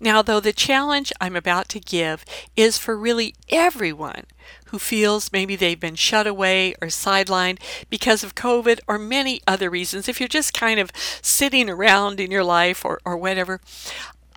Now, 0.00 0.22
though 0.22 0.40
the 0.40 0.52
challenge 0.52 1.12
I'm 1.20 1.36
about 1.36 1.68
to 1.70 1.80
give 1.80 2.24
is 2.56 2.78
for 2.78 2.96
really 2.96 3.34
everyone 3.48 4.24
who 4.66 4.78
feels 4.78 5.32
maybe 5.32 5.56
they've 5.56 5.80
been 5.80 5.94
shut 5.94 6.26
away 6.26 6.74
or 6.82 6.88
sidelined 6.88 7.60
because 7.88 8.22
of 8.22 8.34
COVID 8.34 8.80
or 8.86 8.98
many 8.98 9.40
other 9.46 9.70
reasons, 9.70 10.08
if 10.08 10.20
you're 10.20 10.28
just 10.28 10.52
kind 10.52 10.78
of 10.78 10.90
sitting 11.22 11.70
around 11.70 12.20
in 12.20 12.30
your 12.30 12.44
life 12.44 12.84
or, 12.84 13.00
or 13.04 13.16
whatever, 13.16 13.60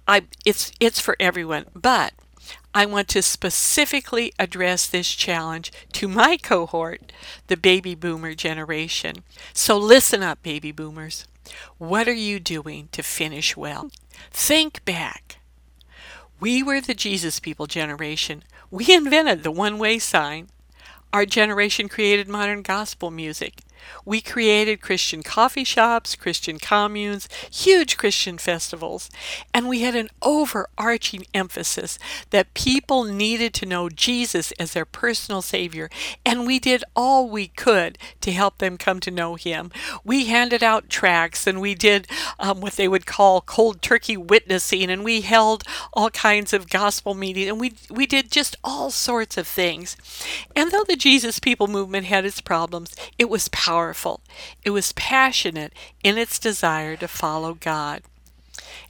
I, 0.07 0.23
it's, 0.45 0.71
it's 0.79 0.99
for 0.99 1.17
everyone. 1.19 1.65
But 1.73 2.13
I 2.73 2.85
want 2.85 3.07
to 3.09 3.21
specifically 3.21 4.31
address 4.37 4.87
this 4.87 5.11
challenge 5.11 5.71
to 5.93 6.07
my 6.07 6.37
cohort, 6.37 7.11
the 7.47 7.57
baby 7.57 7.95
boomer 7.95 8.35
generation. 8.35 9.23
So 9.53 9.77
listen 9.77 10.21
up, 10.21 10.43
baby 10.43 10.71
boomers. 10.71 11.25
What 11.77 12.07
are 12.07 12.13
you 12.13 12.39
doing 12.39 12.89
to 12.91 13.03
finish 13.03 13.55
well? 13.55 13.91
Think 14.31 14.83
back. 14.85 15.37
We 16.39 16.61
were 16.61 16.81
the 16.81 16.93
Jesus 16.93 17.39
people 17.39 17.65
generation. 17.65 18.43
We 18.69 18.93
invented 18.93 19.43
the 19.43 19.51
one 19.51 19.79
way 19.79 19.99
sign. 19.99 20.49
Our 21.13 21.25
generation 21.25 21.89
created 21.89 22.27
modern 22.27 22.61
gospel 22.61 23.11
music. 23.11 23.61
We 24.05 24.21
created 24.21 24.81
Christian 24.81 25.23
coffee 25.23 25.63
shops, 25.63 26.15
Christian 26.15 26.59
communes, 26.59 27.27
huge 27.51 27.97
Christian 27.97 28.37
festivals, 28.37 29.09
and 29.53 29.67
we 29.67 29.81
had 29.81 29.95
an 29.95 30.09
overarching 30.21 31.25
emphasis 31.33 31.97
that 32.29 32.53
people 32.53 33.03
needed 33.03 33.53
to 33.55 33.65
know 33.65 33.89
Jesus 33.89 34.51
as 34.53 34.73
their 34.73 34.85
personal 34.85 35.41
Savior, 35.41 35.89
and 36.25 36.45
we 36.45 36.59
did 36.59 36.83
all 36.95 37.29
we 37.29 37.47
could 37.47 37.97
to 38.21 38.31
help 38.31 38.57
them 38.57 38.77
come 38.77 38.99
to 38.99 39.11
know 39.11 39.35
Him. 39.35 39.71
We 40.03 40.25
handed 40.25 40.63
out 40.63 40.89
tracts 40.89 41.47
and 41.47 41.61
we 41.61 41.75
did 41.75 42.07
um, 42.39 42.61
what 42.61 42.73
they 42.73 42.87
would 42.87 43.05
call 43.05 43.41
cold 43.41 43.81
turkey 43.81 44.17
witnessing, 44.17 44.89
and 44.89 45.03
we 45.03 45.21
held 45.21 45.63
all 45.93 46.09
kinds 46.09 46.53
of 46.53 46.69
gospel 46.69 47.13
meetings, 47.13 47.47
and 47.47 47.59
we, 47.59 47.73
we 47.89 48.05
did 48.05 48.31
just 48.31 48.55
all 48.63 48.91
sorts 48.91 49.37
of 49.37 49.47
things. 49.47 49.95
And 50.55 50.71
though 50.71 50.83
the 50.83 50.95
Jesus 50.95 51.39
People 51.39 51.67
movement 51.67 52.05
had 52.05 52.25
its 52.25 52.41
problems, 52.41 52.95
it 53.17 53.29
was 53.29 53.47
powerful 53.49 53.76
powerful. 53.77 54.21
It 54.63 54.71
was 54.71 54.91
passionate 54.93 55.71
in 56.03 56.17
its 56.17 56.39
desire 56.39 56.95
to 56.97 57.07
follow 57.07 57.53
God. 57.53 58.01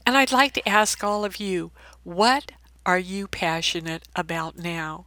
And 0.05 0.15
I'd 0.15 0.31
like 0.31 0.53
to 0.53 0.69
ask 0.69 1.03
all 1.03 1.25
of 1.25 1.41
you, 1.41 1.71
what 2.05 2.53
are 2.85 2.97
you 2.97 3.27
passionate 3.27 4.03
about 4.15 4.57
now? 4.57 5.03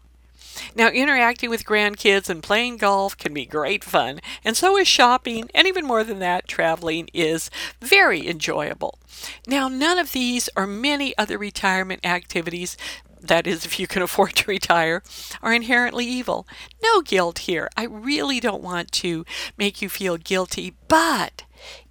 Now, 0.74 0.88
interacting 0.88 1.48
with 1.48 1.64
grandkids 1.64 2.28
and 2.28 2.42
playing 2.42 2.76
golf 2.76 3.16
can 3.16 3.32
be 3.32 3.46
great 3.46 3.82
fun, 3.82 4.20
and 4.44 4.54
so 4.54 4.76
is 4.76 4.86
shopping, 4.86 5.48
and 5.54 5.66
even 5.66 5.86
more 5.86 6.04
than 6.04 6.18
that, 6.18 6.46
traveling 6.46 7.08
is 7.14 7.50
very 7.80 8.28
enjoyable. 8.28 8.98
Now, 9.46 9.68
none 9.68 9.98
of 9.98 10.12
these 10.12 10.50
or 10.56 10.66
many 10.66 11.16
other 11.16 11.38
retirement 11.38 12.04
activities 12.04 12.76
that 13.20 13.46
is, 13.46 13.64
if 13.64 13.78
you 13.78 13.86
can 13.86 14.02
afford 14.02 14.34
to 14.36 14.50
retire, 14.50 15.02
are 15.42 15.52
inherently 15.52 16.06
evil. 16.06 16.46
No 16.82 17.02
guilt 17.02 17.40
here. 17.40 17.68
I 17.76 17.84
really 17.84 18.40
don't 18.40 18.62
want 18.62 18.92
to 18.92 19.24
make 19.56 19.82
you 19.82 19.88
feel 19.88 20.16
guilty, 20.16 20.74
but 20.88 21.44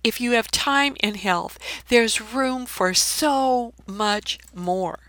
if 0.03 0.19
you 0.19 0.31
have 0.31 0.49
time 0.49 0.95
and 1.01 1.17
health, 1.17 1.59
there's 1.89 2.21
room 2.21 2.65
for 2.65 2.93
so 2.93 3.73
much 3.87 4.39
more 4.53 5.08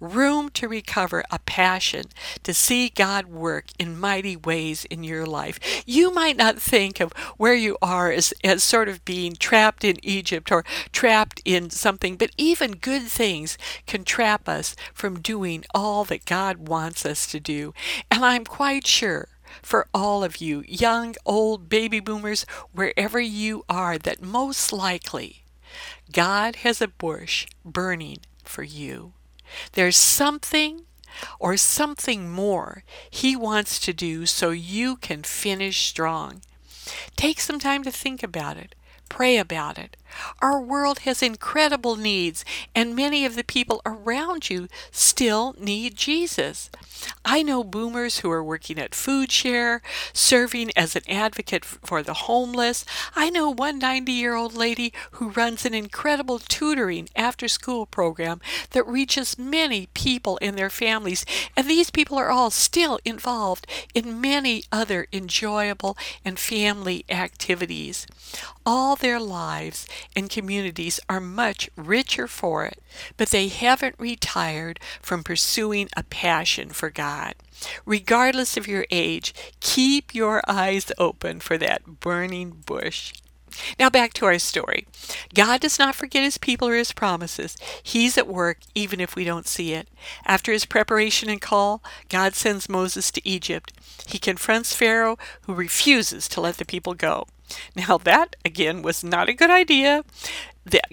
room 0.00 0.48
to 0.50 0.68
recover 0.68 1.24
a 1.30 1.38
passion 1.40 2.04
to 2.42 2.54
see 2.54 2.88
God 2.88 3.26
work 3.26 3.66
in 3.78 3.98
mighty 3.98 4.36
ways 4.36 4.84
in 4.86 5.04
your 5.04 5.26
life. 5.26 5.58
You 5.86 6.12
might 6.12 6.36
not 6.36 6.58
think 6.58 7.00
of 7.00 7.12
where 7.36 7.54
you 7.54 7.76
are 7.82 8.10
as, 8.10 8.32
as 8.44 8.62
sort 8.62 8.88
of 8.88 9.04
being 9.04 9.34
trapped 9.34 9.84
in 9.84 9.96
Egypt 10.02 10.50
or 10.50 10.64
trapped 10.92 11.40
in 11.44 11.70
something, 11.70 12.16
but 12.16 12.30
even 12.36 12.72
good 12.72 13.02
things 13.02 13.58
can 13.86 14.04
trap 14.04 14.48
us 14.48 14.76
from 14.92 15.20
doing 15.20 15.64
all 15.74 16.04
that 16.04 16.24
God 16.24 16.68
wants 16.68 17.04
us 17.04 17.26
to 17.28 17.40
do. 17.40 17.74
And 18.10 18.24
I'm 18.24 18.44
quite 18.44 18.86
sure 18.86 19.28
for 19.62 19.88
all 19.94 20.22
of 20.22 20.38
you, 20.38 20.62
young, 20.66 21.14
old, 21.24 21.68
baby 21.68 22.00
boomers, 22.00 22.44
wherever 22.72 23.20
you 23.20 23.64
are, 23.68 23.98
that 23.98 24.22
most 24.22 24.72
likely 24.72 25.44
God 26.12 26.56
has 26.56 26.80
a 26.80 26.88
bush 26.88 27.46
burning 27.64 28.18
for 28.44 28.62
you. 28.62 29.12
There's 29.72 29.96
something 29.96 30.82
or 31.38 31.56
something 31.56 32.30
more 32.30 32.84
He 33.10 33.34
wants 33.34 33.78
to 33.80 33.92
do 33.92 34.26
so 34.26 34.50
you 34.50 34.96
can 34.96 35.22
finish 35.22 35.86
strong. 35.86 36.42
Take 37.16 37.40
some 37.40 37.58
time 37.58 37.82
to 37.84 37.90
think 37.90 38.22
about 38.22 38.56
it. 38.56 38.74
Pray 39.08 39.36
about 39.38 39.78
it. 39.78 39.96
Our 40.40 40.60
world 40.60 41.00
has 41.00 41.22
incredible 41.22 41.96
needs, 41.96 42.44
and 42.74 42.96
many 42.96 43.24
of 43.24 43.36
the 43.36 43.44
people 43.44 43.80
around 43.84 44.50
you 44.50 44.68
still 44.90 45.54
need 45.58 45.96
Jesus. 45.96 46.70
I 47.24 47.42
know 47.42 47.62
boomers 47.62 48.18
who 48.18 48.30
are 48.30 48.42
working 48.42 48.78
at 48.78 48.94
Food 48.94 49.30
Share, 49.30 49.82
serving 50.12 50.70
as 50.76 50.96
an 50.96 51.02
advocate 51.08 51.64
for 51.64 52.02
the 52.02 52.14
homeless. 52.14 52.84
I 53.14 53.30
know 53.30 53.50
one 53.50 53.78
90 53.78 54.12
year 54.12 54.34
old 54.34 54.54
lady 54.54 54.92
who 55.12 55.30
runs 55.30 55.64
an 55.64 55.74
incredible 55.74 56.38
tutoring 56.38 57.08
after 57.14 57.46
school 57.48 57.86
program 57.86 58.40
that 58.70 58.86
reaches 58.86 59.38
many 59.38 59.88
people 59.94 60.38
and 60.42 60.56
their 60.56 60.70
families, 60.70 61.24
and 61.56 61.68
these 61.68 61.90
people 61.90 62.18
are 62.18 62.30
all 62.30 62.50
still 62.50 62.98
involved 63.04 63.66
in 63.94 64.20
many 64.20 64.64
other 64.72 65.06
enjoyable 65.12 65.96
and 66.24 66.38
family 66.38 67.04
activities. 67.08 68.06
All 68.66 68.96
their 68.96 69.20
lives 69.20 69.86
and 70.14 70.30
communities 70.30 71.00
are 71.08 71.20
much 71.20 71.70
richer 71.76 72.26
for 72.26 72.64
it, 72.64 72.82
but 73.16 73.28
they 73.28 73.48
haven't 73.48 73.96
retired 73.98 74.80
from 75.02 75.22
pursuing 75.22 75.88
a 75.96 76.02
passion 76.04 76.70
for 76.70 76.90
God. 76.90 77.34
Regardless 77.84 78.56
of 78.56 78.68
your 78.68 78.86
age, 78.90 79.34
keep 79.60 80.14
your 80.14 80.42
eyes 80.48 80.92
open 80.98 81.40
for 81.40 81.58
that 81.58 82.00
burning 82.00 82.62
bush. 82.66 83.12
Now 83.78 83.90
back 83.90 84.12
to 84.14 84.26
our 84.26 84.38
story. 84.38 84.86
God 85.34 85.60
does 85.60 85.78
not 85.78 85.94
forget 85.94 86.22
his 86.22 86.38
people 86.38 86.68
or 86.68 86.76
his 86.76 86.92
promises. 86.92 87.56
He's 87.82 88.18
at 88.18 88.28
work 88.28 88.58
even 88.74 89.00
if 89.00 89.16
we 89.16 89.24
don't 89.24 89.46
see 89.46 89.72
it. 89.72 89.88
After 90.24 90.52
his 90.52 90.64
preparation 90.64 91.28
and 91.28 91.40
call, 91.40 91.82
God 92.08 92.34
sends 92.34 92.68
Moses 92.68 93.10
to 93.12 93.28
Egypt. 93.28 93.72
He 94.06 94.18
confronts 94.18 94.74
Pharaoh, 94.74 95.18
who 95.42 95.54
refuses 95.54 96.28
to 96.28 96.40
let 96.40 96.58
the 96.58 96.64
people 96.64 96.94
go. 96.94 97.26
Now, 97.74 97.98
that 97.98 98.36
again 98.44 98.82
was 98.82 99.04
not 99.04 99.28
a 99.28 99.34
good 99.34 99.50
idea. 99.50 100.04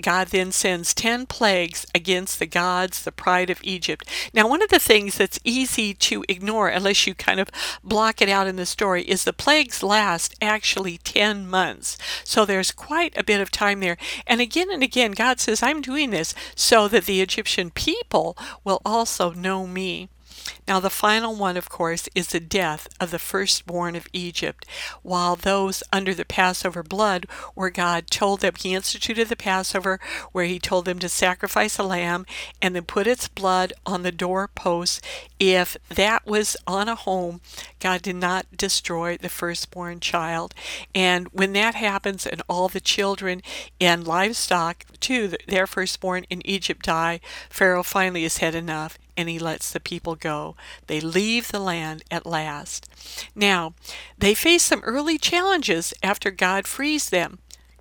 God 0.02 0.28
then 0.28 0.54
sends 0.54 0.94
10 0.94 1.26
plagues 1.26 1.86
against 1.94 2.40
the 2.40 2.46
gods, 2.46 3.04
the 3.04 3.12
pride 3.12 3.50
of 3.50 3.60
Egypt. 3.62 4.10
Now, 4.34 4.48
one 4.48 4.62
of 4.62 4.70
the 4.70 4.80
things 4.80 5.18
that's 5.18 5.40
easy 5.44 5.94
to 5.96 6.24
ignore, 6.30 6.70
unless 6.70 7.06
you 7.06 7.14
kind 7.14 7.42
of 7.42 7.50
block 7.84 8.22
it 8.22 8.30
out 8.30 8.48
in 8.48 8.56
the 8.56 8.66
story, 8.66 9.04
is 9.04 9.24
the 9.24 9.34
plagues 9.34 9.84
last 9.84 10.36
actually 10.42 10.98
10 11.00 11.50
months. 11.50 11.98
So 12.24 12.46
there's 12.46 12.72
quite 12.72 13.18
a 13.18 13.24
bit 13.24 13.42
of 13.42 13.52
time 13.52 13.82
there. 13.82 13.98
And 14.26 14.40
again 14.40 14.72
and 14.72 14.82
again, 14.82 15.12
God 15.12 15.40
says, 15.42 15.62
I'm 15.62 15.82
doing 15.82 16.12
this 16.12 16.34
so 16.56 16.88
that 16.88 17.06
the 17.06 17.22
Egyptian 17.22 17.70
people 17.70 18.38
will 18.64 18.82
also 18.86 19.32
know 19.32 19.68
me. 19.68 20.10
Now, 20.68 20.80
the 20.80 20.90
final 20.90 21.36
one, 21.36 21.58
of 21.58 21.70
course, 21.70 22.10
is 22.16 22.28
the 22.28 22.40
death 22.40 22.88
of 23.00 23.12
the 23.12 23.20
firstborn 23.20 23.96
of 23.96 24.08
Egypt, 24.14 24.66
while 25.04 25.36
those 25.36 25.84
under 25.94 26.14
the 26.14 26.26
Passover 26.26 26.84
blood, 26.84 27.26
where 27.54 27.70
God 27.70 28.10
told 28.10 28.42
them, 28.42 28.54
He 28.58 28.74
instituted 28.74 29.30
the 29.30 29.36
Passover, 29.36 30.00
where 30.32 30.46
He 30.46 30.60
told 30.60 30.86
them 30.86 31.00
to 31.00 31.10
sacrifice 31.10 31.78
a 31.78 31.84
lamb 31.84 32.26
and 32.62 32.76
then 32.76 32.84
put 32.84 33.08
its 33.08 33.28
blood 33.28 33.74
on 33.86 34.04
the 34.04 34.12
doorposts. 34.12 35.02
If 35.40 35.78
that 35.90 36.26
was 36.26 36.58
on 36.66 36.90
a 36.90 36.96
home, 36.96 37.42
God 37.86 38.02
did 38.02 38.16
not 38.16 38.48
destroy 38.58 39.16
the 39.16 39.30
firstborn 39.30 40.00
child. 40.00 40.56
And 40.96 41.28
when 41.28 41.54
that 41.54 41.76
happens, 41.76 42.26
and 42.26 42.42
all 42.50 42.68
the 42.68 42.82
children 42.82 43.44
and 43.80 44.08
livestock, 44.08 44.86
too, 45.00 45.34
their 45.48 45.68
firstborn 45.68 46.26
in 46.32 46.42
Egypt 46.48 46.84
die, 46.84 47.20
Pharaoh 47.48 47.84
finally 47.84 48.24
has 48.24 48.38
had 48.38 48.56
enough 48.56 48.98
and 49.16 49.30
he 49.30 49.38
lets 49.38 49.72
the 49.72 49.80
people 49.80 50.16
go. 50.16 50.56
They 50.88 51.00
leave 51.00 51.50
the 51.50 51.60
land 51.60 52.04
at 52.10 52.26
last. 52.26 52.90
Now, 53.36 53.76
they 54.18 54.34
face 54.34 54.64
some 54.64 54.82
early 54.82 55.20
challenges 55.20 55.94
after 56.02 56.32
God 56.32 56.66
frees 56.66 57.12
them 57.12 57.38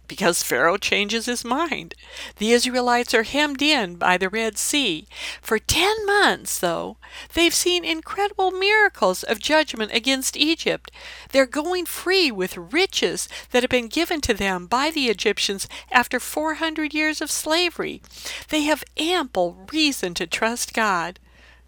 because 0.07 0.43
Pharaoh 0.43 0.77
changes 0.77 1.27
his 1.27 1.45
mind. 1.45 1.95
The 2.37 2.53
Israelites 2.53 3.15
are 3.15 3.23
hemmed 3.23 3.63
in 3.63 3.97
by 3.97 4.19
the 4.19 4.29
Red 4.29 4.59
Sea. 4.59 5.07
For 5.41 5.59
10 5.59 6.07
months, 6.07 6.59
though, 6.59 6.97
they've 7.33 7.55
seen 7.55 7.85
incredible 7.85 8.51
miracles 8.51 9.23
of 9.23 9.39
judgment 9.39 9.93
against 9.93 10.37
Egypt. 10.37 10.91
They're 11.31 11.47
going 11.47 11.87
free 11.87 12.31
with 12.31 12.57
riches 12.57 13.29
that 13.51 13.63
have 13.63 13.71
been 13.71 13.89
given 13.89 14.21
to 14.23 14.35
them 14.35 14.67
by 14.67 14.91
the 14.91 15.09
Egyptians 15.09 15.69
after 15.91 16.21
400 16.21 16.95
years 16.95 17.21
of 17.21 17.31
slavery. 17.31 18.03
They 18.49 18.63
have 18.63 18.85
ample 18.97 19.67
reason 19.73 20.15
to 20.15 20.27
trust 20.27 20.75
God. 20.75 21.19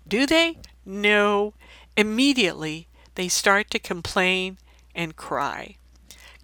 Do 0.07 0.27
they? 0.27 0.59
No. 0.85 1.55
Immediately, 1.96 2.88
they 3.14 3.29
start 3.29 3.70
to 3.70 3.79
complain 3.79 4.59
and 4.94 5.16
cry. 5.16 5.77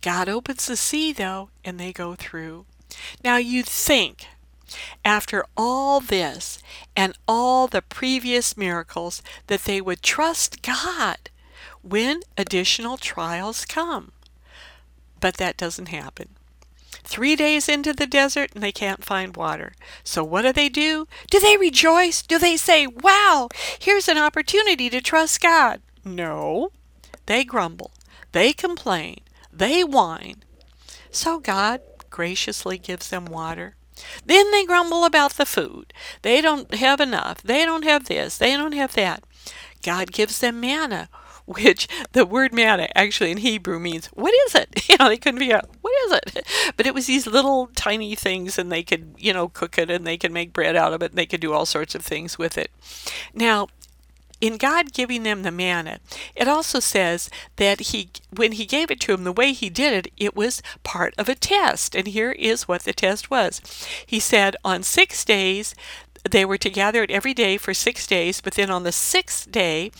God 0.02 0.28
opens 0.28 0.66
the 0.66 0.76
sea, 0.76 1.12
though, 1.12 1.48
and 1.64 1.78
they 1.78 1.92
go 1.92 2.14
through. 2.14 2.66
Now, 3.24 3.36
you'd 3.36 3.66
think, 3.66 4.26
after 5.04 5.44
all 5.56 6.00
this 6.00 6.58
and 6.96 7.16
all 7.28 7.66
the 7.66 7.82
previous 7.82 8.56
miracles, 8.56 9.22
that 9.46 9.64
they 9.64 9.80
would 9.80 10.02
trust 10.02 10.62
God 10.62 11.30
when 11.82 12.20
additional 12.36 12.96
trials 12.96 13.64
come. 13.64 14.12
But 15.20 15.36
that 15.36 15.56
doesn't 15.56 15.88
happen. 15.88 16.30
Three 17.04 17.36
days 17.36 17.68
into 17.68 17.92
the 17.92 18.06
desert 18.06 18.52
and 18.54 18.62
they 18.62 18.72
can't 18.72 19.04
find 19.04 19.36
water. 19.36 19.72
So 20.04 20.22
what 20.22 20.42
do 20.42 20.52
they 20.52 20.68
do? 20.68 21.06
Do 21.30 21.40
they 21.40 21.56
rejoice? 21.56 22.22
Do 22.22 22.38
they 22.38 22.56
say, 22.56 22.86
Wow, 22.86 23.48
here's 23.78 24.08
an 24.08 24.18
opportunity 24.18 24.88
to 24.90 25.00
trust 25.00 25.40
God? 25.40 25.80
No. 26.04 26.70
They 27.26 27.44
grumble. 27.44 27.90
They 28.32 28.52
complain. 28.52 29.18
They 29.52 29.84
whine. 29.84 30.44
So 31.10 31.38
God 31.38 31.80
graciously 32.10 32.78
gives 32.78 33.10
them 33.10 33.26
water. 33.26 33.76
Then 34.24 34.50
they 34.50 34.64
grumble 34.64 35.04
about 35.04 35.34
the 35.34 35.46
food. 35.46 35.92
They 36.22 36.40
don't 36.40 36.74
have 36.74 37.00
enough. 37.00 37.42
They 37.42 37.64
don't 37.64 37.84
have 37.84 38.06
this. 38.06 38.38
They 38.38 38.56
don't 38.56 38.72
have 38.72 38.94
that. 38.94 39.22
God 39.82 40.12
gives 40.12 40.38
them 40.38 40.60
manna 40.60 41.08
which 41.46 41.88
the 42.12 42.24
word 42.24 42.52
manna 42.52 42.88
actually 42.94 43.30
in 43.30 43.38
Hebrew 43.38 43.78
means, 43.78 44.06
what 44.08 44.34
is 44.46 44.54
it? 44.54 44.68
You 44.92 44.96
know, 44.98 45.08
they 45.08 45.16
couldn't 45.16 45.38
figure 45.40 45.56
out, 45.56 45.70
what 45.80 45.92
is 46.04 46.12
it? 46.12 46.46
But 46.76 46.86
it 46.86 46.94
was 46.94 47.06
these 47.06 47.26
little 47.26 47.68
tiny 47.74 48.14
things, 48.14 48.58
and 48.58 48.70
they 48.70 48.82
could, 48.82 49.14
you 49.16 49.32
know, 49.32 49.48
cook 49.48 49.78
it 49.78 49.90
and 49.90 50.06
they 50.06 50.18
could 50.18 50.32
make 50.32 50.52
bread 50.52 50.76
out 50.76 50.92
of 50.92 51.02
it 51.02 51.12
and 51.12 51.18
they 51.18 51.26
could 51.26 51.40
do 51.40 51.52
all 51.52 51.64
sorts 51.64 51.94
of 51.94 52.04
things 52.04 52.38
with 52.38 52.58
it. 52.58 52.70
Now, 53.34 53.68
in 54.42 54.56
God 54.56 54.92
giving 54.92 55.22
them 55.22 55.44
the 55.44 55.52
manna, 55.52 56.00
it 56.34 56.48
also 56.48 56.80
says 56.80 57.30
that 57.56 57.78
he, 57.80 58.10
when 58.34 58.52
he 58.52 58.66
gave 58.66 58.90
it 58.90 58.98
to 59.02 59.12
them, 59.12 59.22
the 59.22 59.32
way 59.32 59.52
he 59.52 59.70
did 59.70 59.92
it, 59.92 60.12
it 60.16 60.34
was 60.34 60.60
part 60.82 61.14
of 61.16 61.28
a 61.28 61.36
test. 61.36 61.94
And 61.94 62.08
here 62.08 62.32
is 62.32 62.66
what 62.66 62.82
the 62.82 62.92
test 62.92 63.30
was. 63.30 63.62
He 64.04 64.18
said, 64.18 64.56
on 64.64 64.82
six 64.82 65.24
days, 65.24 65.76
they 66.24 66.44
were 66.44 66.58
to 66.58 66.70
gather 66.70 67.02
it 67.02 67.10
every 67.10 67.34
day 67.34 67.56
for 67.56 67.74
six 67.74 68.06
days, 68.06 68.40
but 68.40 68.54
then 68.54 68.70
on 68.70 68.84
the 68.84 68.92
sixth 68.92 69.50
day, 69.50 69.90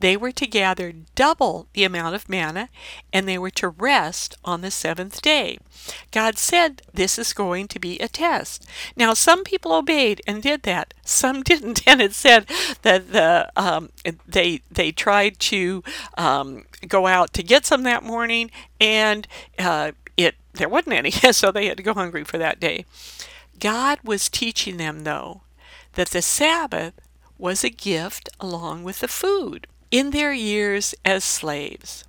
they 0.00 0.16
were 0.16 0.32
to 0.32 0.46
gather 0.46 0.92
double 1.14 1.68
the 1.74 1.84
amount 1.84 2.14
of 2.14 2.28
manna, 2.28 2.70
and 3.12 3.28
they 3.28 3.38
were 3.38 3.50
to 3.50 3.68
rest 3.68 4.36
on 4.44 4.62
the 4.62 4.70
seventh 4.70 5.20
day. 5.20 5.58
God 6.12 6.38
said 6.38 6.82
this 6.92 7.18
is 7.18 7.32
going 7.32 7.68
to 7.68 7.78
be 7.78 7.98
a 7.98 8.08
test. 8.08 8.66
Now, 8.96 9.12
some 9.12 9.44
people 9.44 9.72
obeyed 9.72 10.22
and 10.26 10.42
did 10.42 10.62
that. 10.62 10.94
Some 11.04 11.42
didn't, 11.42 11.86
and 11.86 12.00
it 12.00 12.14
said 12.14 12.46
that 12.82 13.12
the 13.12 13.50
um, 13.56 13.90
they 14.26 14.62
they 14.70 14.92
tried 14.92 15.38
to 15.40 15.84
um, 16.16 16.64
go 16.88 17.06
out 17.06 17.32
to 17.34 17.42
get 17.42 17.66
some 17.66 17.82
that 17.82 18.02
morning, 18.02 18.50
and 18.80 19.28
uh, 19.58 19.92
it 20.16 20.36
there 20.54 20.68
wasn't 20.68 20.94
any, 20.94 21.10
so 21.32 21.52
they 21.52 21.66
had 21.66 21.76
to 21.76 21.82
go 21.82 21.94
hungry 21.94 22.24
for 22.24 22.38
that 22.38 22.60
day. 22.60 22.86
God 23.58 23.98
was 24.04 24.28
teaching 24.28 24.76
them, 24.76 25.04
though, 25.04 25.42
that 25.96 26.10
the 26.10 26.22
Sabbath 26.22 26.94
was 27.36 27.64
a 27.64 27.70
gift 27.70 28.28
along 28.40 28.84
with 28.84 29.00
the 29.00 29.08
food. 29.08 29.66
In 29.90 30.10
their 30.10 30.32
years 30.32 30.94
as 31.04 31.24
slaves, 31.24 32.04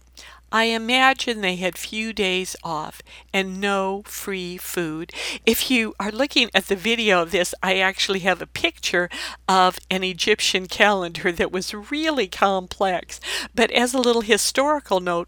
I 0.52 0.66
imagine 0.66 1.42
they 1.42 1.58
had 1.58 1.78
few 1.78 2.14
days 2.14 2.56
off 2.64 3.02
and 3.34 3.60
no 3.60 4.04
free 4.06 4.56
food. 4.56 5.12
If 5.46 5.70
you 5.70 5.94
are 6.00 6.12
looking 6.12 6.50
at 6.56 6.68
the 6.68 6.76
video 6.76 7.22
of 7.22 7.32
this, 7.32 7.54
I 7.62 7.80
actually 7.80 8.20
have 8.20 8.42
a 8.42 8.48
picture 8.48 9.10
of 9.50 9.78
an 9.92 10.06
Egyptian 10.06 10.68
calendar 10.68 11.34
that 11.34 11.52
was 11.52 11.74
really 11.74 12.28
complex. 12.28 13.20
But 13.54 13.72
as 13.72 13.94
a 13.94 14.00
little 14.00 14.22
historical 14.22 15.02
note, 15.02 15.28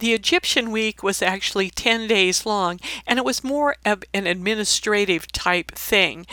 the 0.00 0.12
Egyptian 0.12 0.72
week 0.72 1.00
was 1.00 1.22
actually 1.22 1.70
10 1.70 2.08
days 2.08 2.44
long 2.44 2.80
and 3.06 3.20
it 3.20 3.24
was 3.24 3.44
more 3.44 3.76
of 3.84 4.02
an 4.12 4.26
administrative 4.26 5.30
type 5.30 5.72
thing 5.72 6.26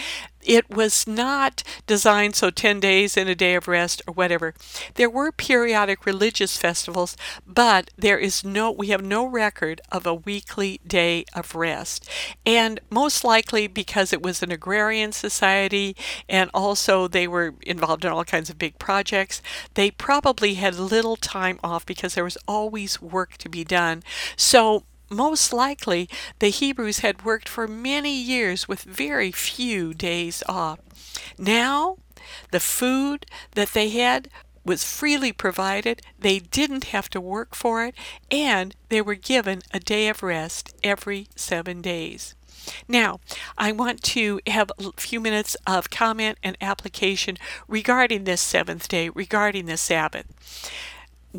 it 0.46 0.70
was 0.70 1.08
not 1.08 1.64
designed 1.88 2.36
so 2.36 2.50
10 2.50 2.80
days 2.80 3.18
and 3.18 3.30
a 3.30 3.36
day 3.36 3.56
of 3.56 3.68
rest 3.68 4.02
or 4.08 4.14
whatever. 4.14 4.54
There 4.96 5.10
were 5.10 5.32
periodic 5.32 6.06
religious 6.06 6.58
festivals, 6.58 7.16
but 7.46 7.92
there 7.98 8.18
is 8.18 8.44
no, 8.44 8.72
we 8.72 8.88
have 8.88 9.04
no 9.04 9.26
record 9.26 9.82
of 9.92 10.06
a 10.06 10.14
weekly 10.14 10.80
day 10.86 11.26
of 11.34 11.56
rest. 11.56 12.10
And 12.46 12.80
most 12.90 13.24
likely 13.24 13.68
because 13.68 14.14
it 14.14 14.22
was 14.22 14.44
an 14.44 14.52
agrarian 14.52 15.12
society 15.12 15.96
and 16.28 16.50
also 16.54 17.08
they 17.08 17.28
were 17.28 17.56
involved 17.62 18.06
in 18.06 18.12
all 18.12 18.26
kinds 18.26 18.50
of 18.50 18.58
big 18.58 18.78
projects, 18.80 19.42
they 19.74 19.92
probably 19.92 20.56
had 20.56 20.76
little 20.76 21.16
time 21.16 21.60
off 21.64 21.86
because 21.86 22.16
there 22.16 22.24
was 22.24 22.38
always 22.48 23.02
work 23.02 23.38
to 23.38 23.50
be 23.50 23.64
done. 23.64 24.04
So 24.36 24.84
most 25.10 25.54
likely 25.54 26.10
the 26.40 26.50
Hebrews 26.50 27.00
had 27.00 27.26
worked 27.26 27.50
for 27.50 27.68
many 27.68 28.16
years 28.16 28.68
with 28.68 28.84
very 28.84 29.32
few 29.32 29.94
days 29.94 30.44
off. 30.48 30.80
Now, 31.38 31.98
the 32.52 32.60
food 32.60 33.26
that 33.52 33.70
they 33.70 33.90
had 33.90 34.30
was 34.66 34.84
freely 34.84 35.32
provided, 35.32 36.02
they 36.18 36.40
didn't 36.40 36.86
have 36.86 37.10
to 37.10 37.20
work 37.20 37.54
for 37.54 37.84
it, 37.86 37.96
and 38.32 38.76
they 38.90 39.02
were 39.02 39.16
given 39.16 39.62
a 39.74 39.80
day 39.80 40.08
of 40.08 40.24
rest 40.24 40.74
every 40.84 41.28
seven 41.36 41.82
days. 41.82 42.36
Now, 42.88 43.20
I 43.58 43.74
want 43.74 44.02
to 44.04 44.40
have 44.48 44.72
a 44.80 44.92
few 44.96 45.20
minutes 45.20 45.58
of 45.68 45.90
comment 45.90 46.38
and 46.42 46.56
application 46.62 47.38
regarding 47.68 48.24
this 48.24 48.42
seventh 48.42 48.88
day, 48.88 49.10
regarding 49.10 49.66
the 49.66 49.76
Sabbath 49.76 50.28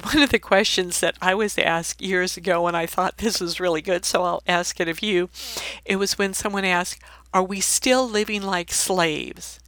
one 0.03 0.23
of 0.23 0.31
the 0.31 0.41
questions 0.41 0.99
that 1.01 1.17
I 1.23 1.35
was 1.35 1.57
asked 1.57 2.03
years 2.03 2.37
ago, 2.37 2.67
and 2.67 2.77
I 2.77 2.85
thought 2.85 3.19
this 3.19 3.41
was 3.41 3.61
really 3.61 3.81
good, 3.81 4.05
so 4.05 4.25
I'll 4.25 4.43
ask 4.47 4.81
it 4.81 4.89
of 4.89 5.03
you. 5.03 5.31
It 5.85 5.97
was 5.97 6.19
when 6.19 6.35
someone 6.35 6.65
asked, 6.65 7.01
Are 7.33 7.45
we 7.45 7.61
still 7.61 8.09
living 8.09 8.43
like 8.43 8.73
slaves 8.73 9.61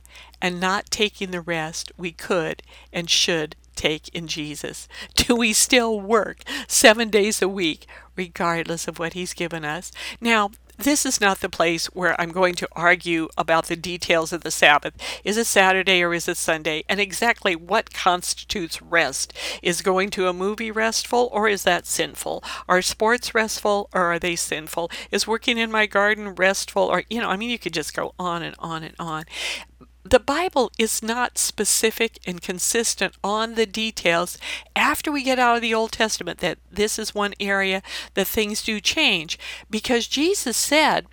and 0.43 0.61
not 0.61 0.91
taking 0.91 1.31
the 1.31 1.41
rest 1.41 1.93
we 1.97 2.11
could 2.11 2.63
and 2.93 3.09
should 3.09 3.55
take 3.77 4.09
in 4.09 4.27
Jesus? 4.27 4.89
Do 5.15 5.37
we 5.37 5.53
still 5.53 6.01
work 6.01 6.43
seven 6.67 7.09
days 7.09 7.41
a 7.41 7.49
week, 7.49 7.87
regardless 8.17 8.89
of 8.89 8.99
what 8.99 9.13
He's 9.13 9.33
given 9.33 9.65
us? 9.65 9.93
Now, 10.21 10.51
this 10.79 11.07
is 11.07 11.21
not 11.21 11.41
the 11.41 11.49
place 11.49 11.87
where 11.87 12.21
I'm 12.21 12.31
going 12.31 12.55
to 12.57 12.69
argue 12.73 13.29
about 13.37 13.67
the 13.67 13.77
details 13.77 14.33
of 14.33 14.43
the 14.43 14.51
Sabbath. 14.51 14.95
Is 15.25 15.37
it 15.37 15.47
Saturday 15.47 16.03
or 16.03 16.13
is 16.13 16.29
it 16.29 16.37
Sunday? 16.37 16.85
And 16.89 17.01
exactly 17.01 17.57
what 17.57 17.93
constitutes 17.93 18.83
rest? 18.83 19.33
Is 19.63 19.83
going 19.83 20.11
to 20.11 20.29
a 20.29 20.33
movie 20.33 20.71
restful 20.71 21.29
or 21.33 21.49
is 21.49 21.65
that 21.65 21.87
sinful? 21.87 22.45
Are 22.69 22.83
sports 22.83 23.35
restful 23.35 23.89
or 23.93 24.03
are 24.03 24.19
they 24.19 24.37
sinful? 24.37 24.91
Is 25.11 25.27
working 25.27 25.59
in 25.59 25.71
my 25.71 25.87
garden 25.87 26.35
restful 26.35 26.83
or, 26.85 27.05
you 27.09 27.21
know, 27.21 27.31
I 27.31 27.37
mean, 27.37 27.51
you 27.51 27.59
could 27.59 27.75
just 27.75 27.95
go 27.95 28.15
on 28.19 28.43
and 28.43 28.55
on 28.59 28.83
and 28.83 28.95
on. 28.99 29.25
The 30.11 30.21
Bible 30.21 30.71
is 30.79 31.03
not 31.03 31.39
specific 31.39 32.19
and 32.27 32.41
consistent 32.41 33.15
on 33.25 33.55
the 33.55 33.67
details 33.67 34.39
after 34.75 35.11
we 35.11 35.23
get 35.23 35.39
out 35.39 35.57
of 35.57 35.63
the 35.63 35.75
Old 35.75 35.93
Testament 35.93 36.39
that 36.39 36.59
this 36.71 36.99
is 36.99 37.15
one 37.15 37.35
area 37.41 37.83
that 38.15 38.27
things 38.27 38.63
do 38.63 38.81
change 38.81 39.39
because 39.71 40.07
Jesus 40.07 40.57
said 40.57 41.07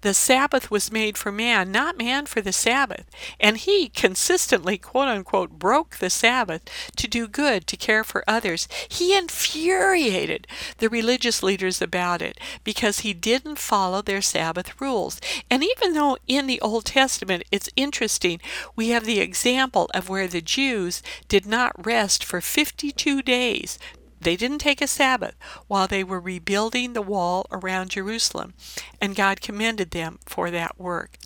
the 0.00 0.14
Sabbath 0.14 0.70
was 0.70 0.90
made 0.90 1.16
for 1.16 1.30
man, 1.30 1.70
not 1.70 1.98
man 1.98 2.26
for 2.26 2.40
the 2.40 2.52
Sabbath. 2.52 3.06
And 3.38 3.58
he 3.58 3.88
consistently, 3.88 4.78
quote 4.78 5.08
unquote, 5.08 5.58
broke 5.58 5.96
the 5.96 6.10
Sabbath 6.10 6.62
to 6.96 7.06
do 7.06 7.28
good, 7.28 7.66
to 7.68 7.76
care 7.76 8.04
for 8.04 8.24
others. 8.26 8.66
He 8.88 9.16
infuriated 9.16 10.46
the 10.78 10.88
religious 10.88 11.42
leaders 11.42 11.80
about 11.80 12.22
it 12.22 12.38
because 12.64 13.00
he 13.00 13.12
didn't 13.12 13.58
follow 13.58 14.02
their 14.02 14.22
Sabbath 14.22 14.80
rules. 14.80 15.20
And 15.50 15.62
even 15.62 15.92
though 15.92 16.18
in 16.26 16.46
the 16.46 16.60
Old 16.60 16.86
Testament 16.86 17.44
it's 17.52 17.68
interesting 17.76 18.39
we 18.76 18.90
have 18.90 19.04
the 19.04 19.20
example 19.20 19.90
of 19.94 20.08
where 20.08 20.28
the 20.28 20.40
Jews 20.40 21.02
did 21.28 21.46
not 21.46 21.86
rest 21.86 22.24
for 22.24 22.40
52 22.40 23.22
days. 23.22 23.78
They 24.20 24.36
didn't 24.36 24.58
take 24.58 24.82
a 24.82 24.86
Sabbath 24.86 25.34
while 25.66 25.88
they 25.88 26.04
were 26.04 26.20
rebuilding 26.20 26.92
the 26.92 27.02
wall 27.02 27.46
around 27.50 27.90
Jerusalem, 27.90 28.52
and 29.00 29.16
God 29.16 29.40
commended 29.40 29.92
them 29.92 30.18
for 30.26 30.50
that 30.50 30.78
work. 30.78 31.16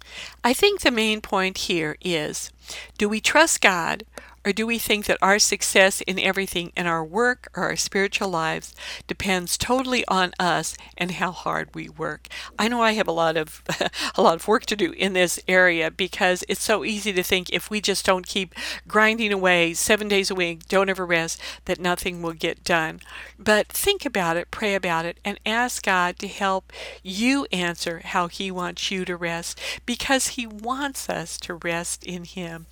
I 0.44 0.52
think 0.52 0.80
the 0.80 0.92
main 0.92 1.20
point 1.20 1.58
here 1.58 1.96
is 2.00 2.52
do 2.96 3.08
we 3.08 3.20
trust 3.20 3.60
God 3.60 4.04
or 4.44 4.52
do 4.52 4.66
we 4.66 4.78
think 4.78 5.06
that 5.06 5.18
our 5.22 5.38
success 5.38 6.00
in 6.02 6.18
everything 6.18 6.72
in 6.76 6.86
our 6.86 7.04
work 7.04 7.48
or 7.56 7.64
our 7.64 7.76
spiritual 7.76 8.28
lives 8.28 8.74
depends 9.06 9.56
totally 9.56 10.04
on 10.06 10.32
us 10.38 10.76
and 10.96 11.12
how 11.12 11.32
hard 11.32 11.74
we 11.74 11.88
work? 11.88 12.28
I 12.58 12.68
know 12.68 12.82
I 12.82 12.92
have 12.92 13.08
a 13.08 13.12
lot 13.12 13.36
of 13.36 13.62
a 14.14 14.22
lot 14.22 14.36
of 14.36 14.48
work 14.48 14.66
to 14.66 14.76
do 14.76 14.92
in 14.92 15.12
this 15.14 15.40
area 15.48 15.90
because 15.90 16.44
it's 16.48 16.62
so 16.62 16.84
easy 16.84 17.12
to 17.12 17.22
think 17.22 17.50
if 17.50 17.70
we 17.70 17.80
just 17.80 18.04
don't 18.04 18.26
keep 18.26 18.54
grinding 18.86 19.32
away 19.32 19.74
7 19.74 20.08
days 20.08 20.30
a 20.30 20.34
week, 20.34 20.68
don't 20.68 20.90
ever 20.90 21.06
rest, 21.06 21.40
that 21.64 21.80
nothing 21.80 22.22
will 22.22 22.32
get 22.32 22.64
done. 22.64 23.00
But 23.38 23.68
think 23.68 24.04
about 24.04 24.36
it, 24.36 24.50
pray 24.50 24.74
about 24.74 25.06
it 25.06 25.18
and 25.24 25.40
ask 25.46 25.82
God 25.82 26.18
to 26.18 26.28
help 26.28 26.72
you 27.02 27.46
answer 27.52 28.02
how 28.04 28.28
he 28.28 28.50
wants 28.50 28.90
you 28.90 29.04
to 29.04 29.16
rest 29.16 29.60
because 29.86 30.28
he 30.28 30.46
wants 30.46 31.08
us 31.08 31.38
to 31.40 31.54
rest 31.54 32.04
in 32.04 32.24
him. 32.24 32.66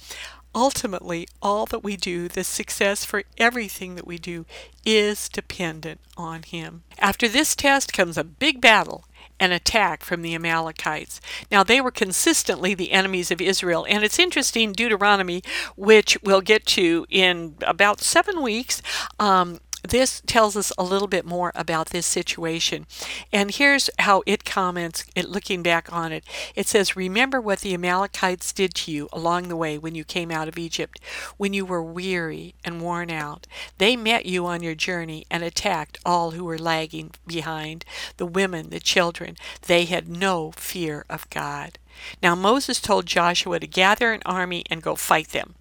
Ultimately, 0.55 1.27
all 1.41 1.67
that 1.67 1.83
we 1.83 1.97
do, 1.97 2.29
the 2.29 2.45
success 2.45 3.05
for 3.05 3.23
everything 3.39 3.95
that 3.95 4.07
we 4.07 4.19
do, 4.19 4.45
is 4.85 5.29
dependent 5.29 6.01
on 6.17 6.43
Him. 6.43 6.83
After 6.99 7.29
this 7.29 7.57
test 7.57 7.93
comes 7.93 8.19
a 8.19 8.25
big 8.25 8.61
battle 8.61 9.05
an 9.43 9.51
attack 9.51 10.05
from 10.05 10.23
the 10.23 10.37
Amalekites. 10.37 11.21
Now, 11.51 11.65
they 11.65 11.81
were 11.81 11.91
consistently 11.91 12.75
the 12.75 12.93
enemies 12.93 13.33
of 13.33 13.41
Israel, 13.41 13.85
and 13.89 14.05
it's 14.05 14.19
interesting, 14.19 14.73
Deuteronomy, 14.73 15.43
which 15.75 16.17
we'll 16.23 16.41
get 16.41 16.65
to 16.67 17.07
in 17.11 17.57
about 17.63 18.01
seven 18.01 18.41
weeks, 18.41 18.81
um, 19.19 19.59
this 19.83 20.23
tells 20.27 20.57
us 20.57 20.73
a 20.79 20.85
little 20.85 21.09
bit 21.09 21.25
more 21.25 21.53
about 21.55 21.91
this 21.91 22.07
situation. 22.07 22.87
And 23.33 23.51
here's 23.51 23.91
how 23.99 24.23
it 24.27 24.45
comments, 24.45 25.05
it, 25.17 25.29
looking 25.29 25.63
back 25.63 25.93
on 25.93 26.13
it. 26.13 26.25
It 26.55 26.67
says, 26.67 26.97
Remember 26.97 27.41
what 27.41 27.61
the 27.61 27.75
Amalekites 27.75 28.53
did 28.53 28.75
to 28.75 28.93
you 28.93 29.09
along 29.13 29.49
the 29.49 29.57
way 29.57 29.79
when 29.79 29.95
you 29.95 30.05
came 30.05 30.31
out 30.31 30.49
of 30.49 30.59
Egypt, 30.59 31.01
when 31.37 31.53
you 31.53 31.65
were 31.65 31.83
weary 31.83 32.55
and 32.65 32.81
worn 32.81 33.11
out. 33.11 33.47
They 33.79 33.97
met 33.97 34.27
you 34.27 34.47
on 34.47 34.63
your 34.63 34.75
journey 34.75 35.27
and 35.31 35.43
attacked 35.43 35.99
all 36.07 36.33
who 36.33 36.45
were 36.45 36.59
lagging 36.59 37.13
behind 37.27 37.85
the 38.17 38.27
women, 38.27 38.71
the 38.71 38.81
children. 38.81 39.37
They 39.67 39.85
had 39.85 40.09
no 40.09 40.53
fear 40.53 41.05
of 41.11 41.29
God. 41.31 41.79
Now 42.23 42.35
Moses 42.35 42.81
told 42.81 43.07
Joshua 43.07 43.61
to 43.61 43.67
gather 43.67 44.13
an 44.13 44.23
army 44.25 44.65
and 44.71 44.83
go 44.83 44.95
fight 44.95 45.29
them. 45.29 45.55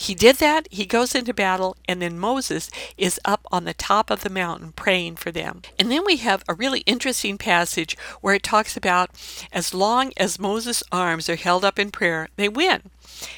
He 0.00 0.14
did 0.14 0.36
that, 0.36 0.68
he 0.70 0.86
goes 0.86 1.12
into 1.16 1.34
battle, 1.34 1.76
and 1.88 2.00
then 2.00 2.20
Moses 2.20 2.70
is 2.96 3.18
up 3.24 3.44
on 3.50 3.64
the 3.64 3.74
top 3.74 4.10
of 4.10 4.22
the 4.22 4.30
mountain 4.30 4.70
praying 4.70 5.16
for 5.16 5.32
them. 5.32 5.62
And 5.76 5.90
then 5.90 6.04
we 6.06 6.18
have 6.18 6.44
a 6.46 6.54
really 6.54 6.80
interesting 6.86 7.36
passage 7.36 7.98
where 8.20 8.36
it 8.36 8.44
talks 8.44 8.76
about 8.76 9.10
as 9.52 9.74
long 9.74 10.12
as 10.16 10.38
Moses' 10.38 10.84
arms 10.92 11.28
are 11.28 11.34
held 11.34 11.64
up 11.64 11.80
in 11.80 11.90
prayer, 11.90 12.28
they 12.36 12.48
win. 12.48 12.90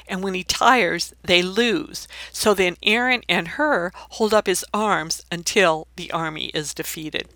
And 0.07 0.23
when 0.23 0.35
he 0.35 0.45
tires, 0.45 1.15
they 1.23 1.41
lose. 1.41 2.07
So 2.31 2.53
then 2.53 2.77
Aaron 2.83 3.23
and 3.27 3.49
Hur 3.49 3.91
hold 3.95 4.35
up 4.35 4.47
his 4.47 4.63
arms 4.75 5.25
until 5.33 5.89
the 5.97 6.13
army 6.13 6.51
is 6.53 6.75
defeated. 6.75 7.27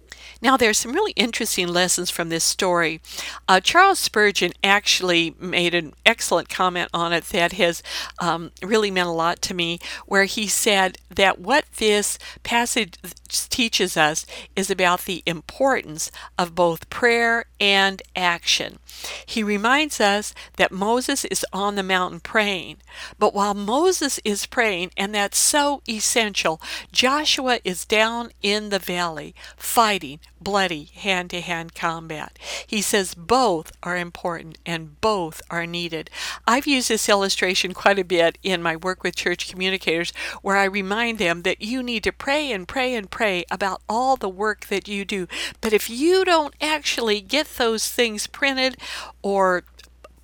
Now, 0.41 0.57
there's 0.57 0.79
some 0.79 0.93
really 0.93 1.13
interesting 1.13 1.69
lessons 1.69 2.11
from 2.11 2.29
this 2.29 2.45
story. 2.45 3.01
Uh, 3.49 3.61
Charles 3.61 3.99
Spurgeon 3.99 4.53
actually 4.63 5.35
made 5.39 5.75
an 5.75 5.95
excellent 6.05 6.49
comment 6.49 6.91
on 6.93 7.13
it 7.13 7.25
that 7.25 7.53
has 7.53 7.83
um, 8.19 8.51
really 8.63 8.91
meant 8.91 9.09
a 9.09 9.13
lot 9.13 9.41
to 9.43 9.55
me, 9.55 9.79
where 10.07 10.25
he 10.25 10.47
said 10.47 10.99
that 11.09 11.39
what 11.39 11.65
this 11.79 12.19
passage 12.43 12.99
teaches 13.29 13.97
us 13.97 14.27
is 14.55 14.71
about 14.71 15.05
the 15.05 15.23
importance 15.27 16.11
of 16.39 16.55
both 16.55 16.91
prayer 16.91 17.47
and 17.61 18.03
action. 18.15 18.79
He 19.27 19.43
reminds 19.43 20.01
us 20.01 20.35
that 20.57 20.73
Moses 20.73 21.25
is 21.25 21.45
on 21.53 21.75
the 21.75 21.83
mountain 21.83 22.21
praying, 22.21 22.77
but 23.19 23.35
while 23.35 23.55
Moses 23.55 24.21
is 24.25 24.47
praying, 24.47 24.91
and 24.97 25.15
that's 25.15 25.39
so 25.39 25.83
essential, 25.89 26.61
Joshua 26.93 27.59
is 27.65 27.85
down 27.85 28.31
in 28.43 28.69
the 28.71 28.79
valley 28.79 29.35
fighting 29.57 30.14
bloody 30.41 30.91
hand 30.95 31.31
to 31.31 31.41
hand 31.41 31.75
combat. 31.75 32.39
He 32.67 32.83
says 32.83 33.15
both 33.15 33.73
are 33.83 33.97
important 33.97 34.59
and 34.67 35.01
both 35.01 35.43
are 35.51 35.67
needed. 35.67 36.11
I've 36.47 36.67
used 36.67 36.89
this 36.89 37.09
illustration 37.09 37.73
quite 37.73 37.99
a 37.99 38.05
bit 38.05 38.39
in 38.43 38.63
my 38.63 38.77
work 38.77 39.03
with 39.03 39.17
church 39.17 39.51
communicators 39.51 40.13
where 40.43 40.57
I 40.57 40.65
remind 40.65 41.19
them 41.19 41.43
that 41.43 41.63
you 41.63 41.83
need 41.83 42.05
to 42.05 42.13
pray 42.13 42.53
and 42.53 42.69
pray 42.69 42.95
and 42.95 43.11
pray 43.11 43.45
about 43.51 43.83
all 43.89 44.17
the 44.17 44.29
work 44.29 44.67
that 44.67 44.89
you 44.89 45.05
do. 45.05 45.27
But 45.61 45.73
if 45.73 45.89
you 45.89 46.25
don't 46.25 46.55
actually 46.61 47.21
get 47.21 47.47
those 47.57 47.89
things 47.89 48.27
printed 48.27 48.77
or 49.23 49.65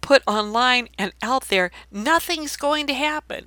put 0.00 0.22
online 0.26 0.88
and 0.98 1.12
out 1.22 1.48
there, 1.48 1.70
nothing's 1.90 2.57
going 2.57 2.87
to 2.87 2.94
happen. 2.94 3.46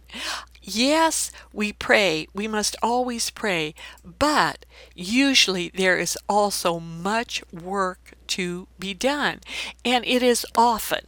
Yes, 0.63 1.29
we 1.51 1.73
pray. 1.73 2.27
We 2.33 2.47
must 2.47 2.75
always 2.81 3.29
pray. 3.29 3.75
But 4.03 4.65
usually 4.95 5.69
there 5.75 5.97
is 5.97 6.17
also 6.29 6.79
much 6.79 7.43
work 7.51 8.13
to 8.27 8.67
be 8.79 8.93
done. 8.93 9.41
And 9.83 10.05
it 10.05 10.23
is 10.23 10.45
often 10.55 11.07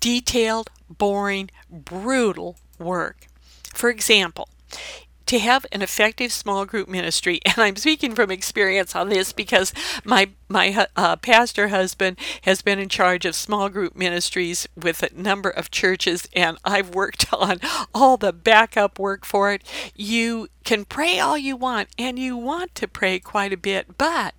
detailed, 0.00 0.70
boring, 0.88 1.50
brutal 1.70 2.56
work. 2.78 3.26
For 3.72 3.88
example, 3.90 4.48
to 5.26 5.38
have 5.38 5.66
an 5.72 5.82
effective 5.82 6.32
small 6.32 6.64
group 6.64 6.88
ministry, 6.88 7.40
and 7.46 7.58
I'm 7.58 7.76
speaking 7.76 8.14
from 8.14 8.30
experience 8.30 8.94
on 8.94 9.08
this 9.08 9.32
because 9.32 9.72
my 10.04 10.30
my 10.48 10.86
uh, 10.94 11.16
pastor 11.16 11.68
husband 11.68 12.18
has 12.42 12.62
been 12.62 12.78
in 12.78 12.88
charge 12.88 13.24
of 13.24 13.34
small 13.34 13.68
group 13.68 13.96
ministries 13.96 14.68
with 14.76 15.02
a 15.02 15.12
number 15.14 15.50
of 15.50 15.70
churches, 15.70 16.28
and 16.34 16.58
I've 16.64 16.94
worked 16.94 17.26
on 17.32 17.60
all 17.94 18.16
the 18.16 18.32
backup 18.32 18.98
work 18.98 19.24
for 19.24 19.52
it. 19.52 19.62
You 19.96 20.48
can 20.64 20.84
pray 20.84 21.18
all 21.18 21.36
you 21.36 21.56
want, 21.56 21.88
and 21.98 22.18
you 22.18 22.36
want 22.36 22.74
to 22.76 22.88
pray 22.88 23.18
quite 23.18 23.52
a 23.52 23.56
bit, 23.56 23.98
but 23.98 24.34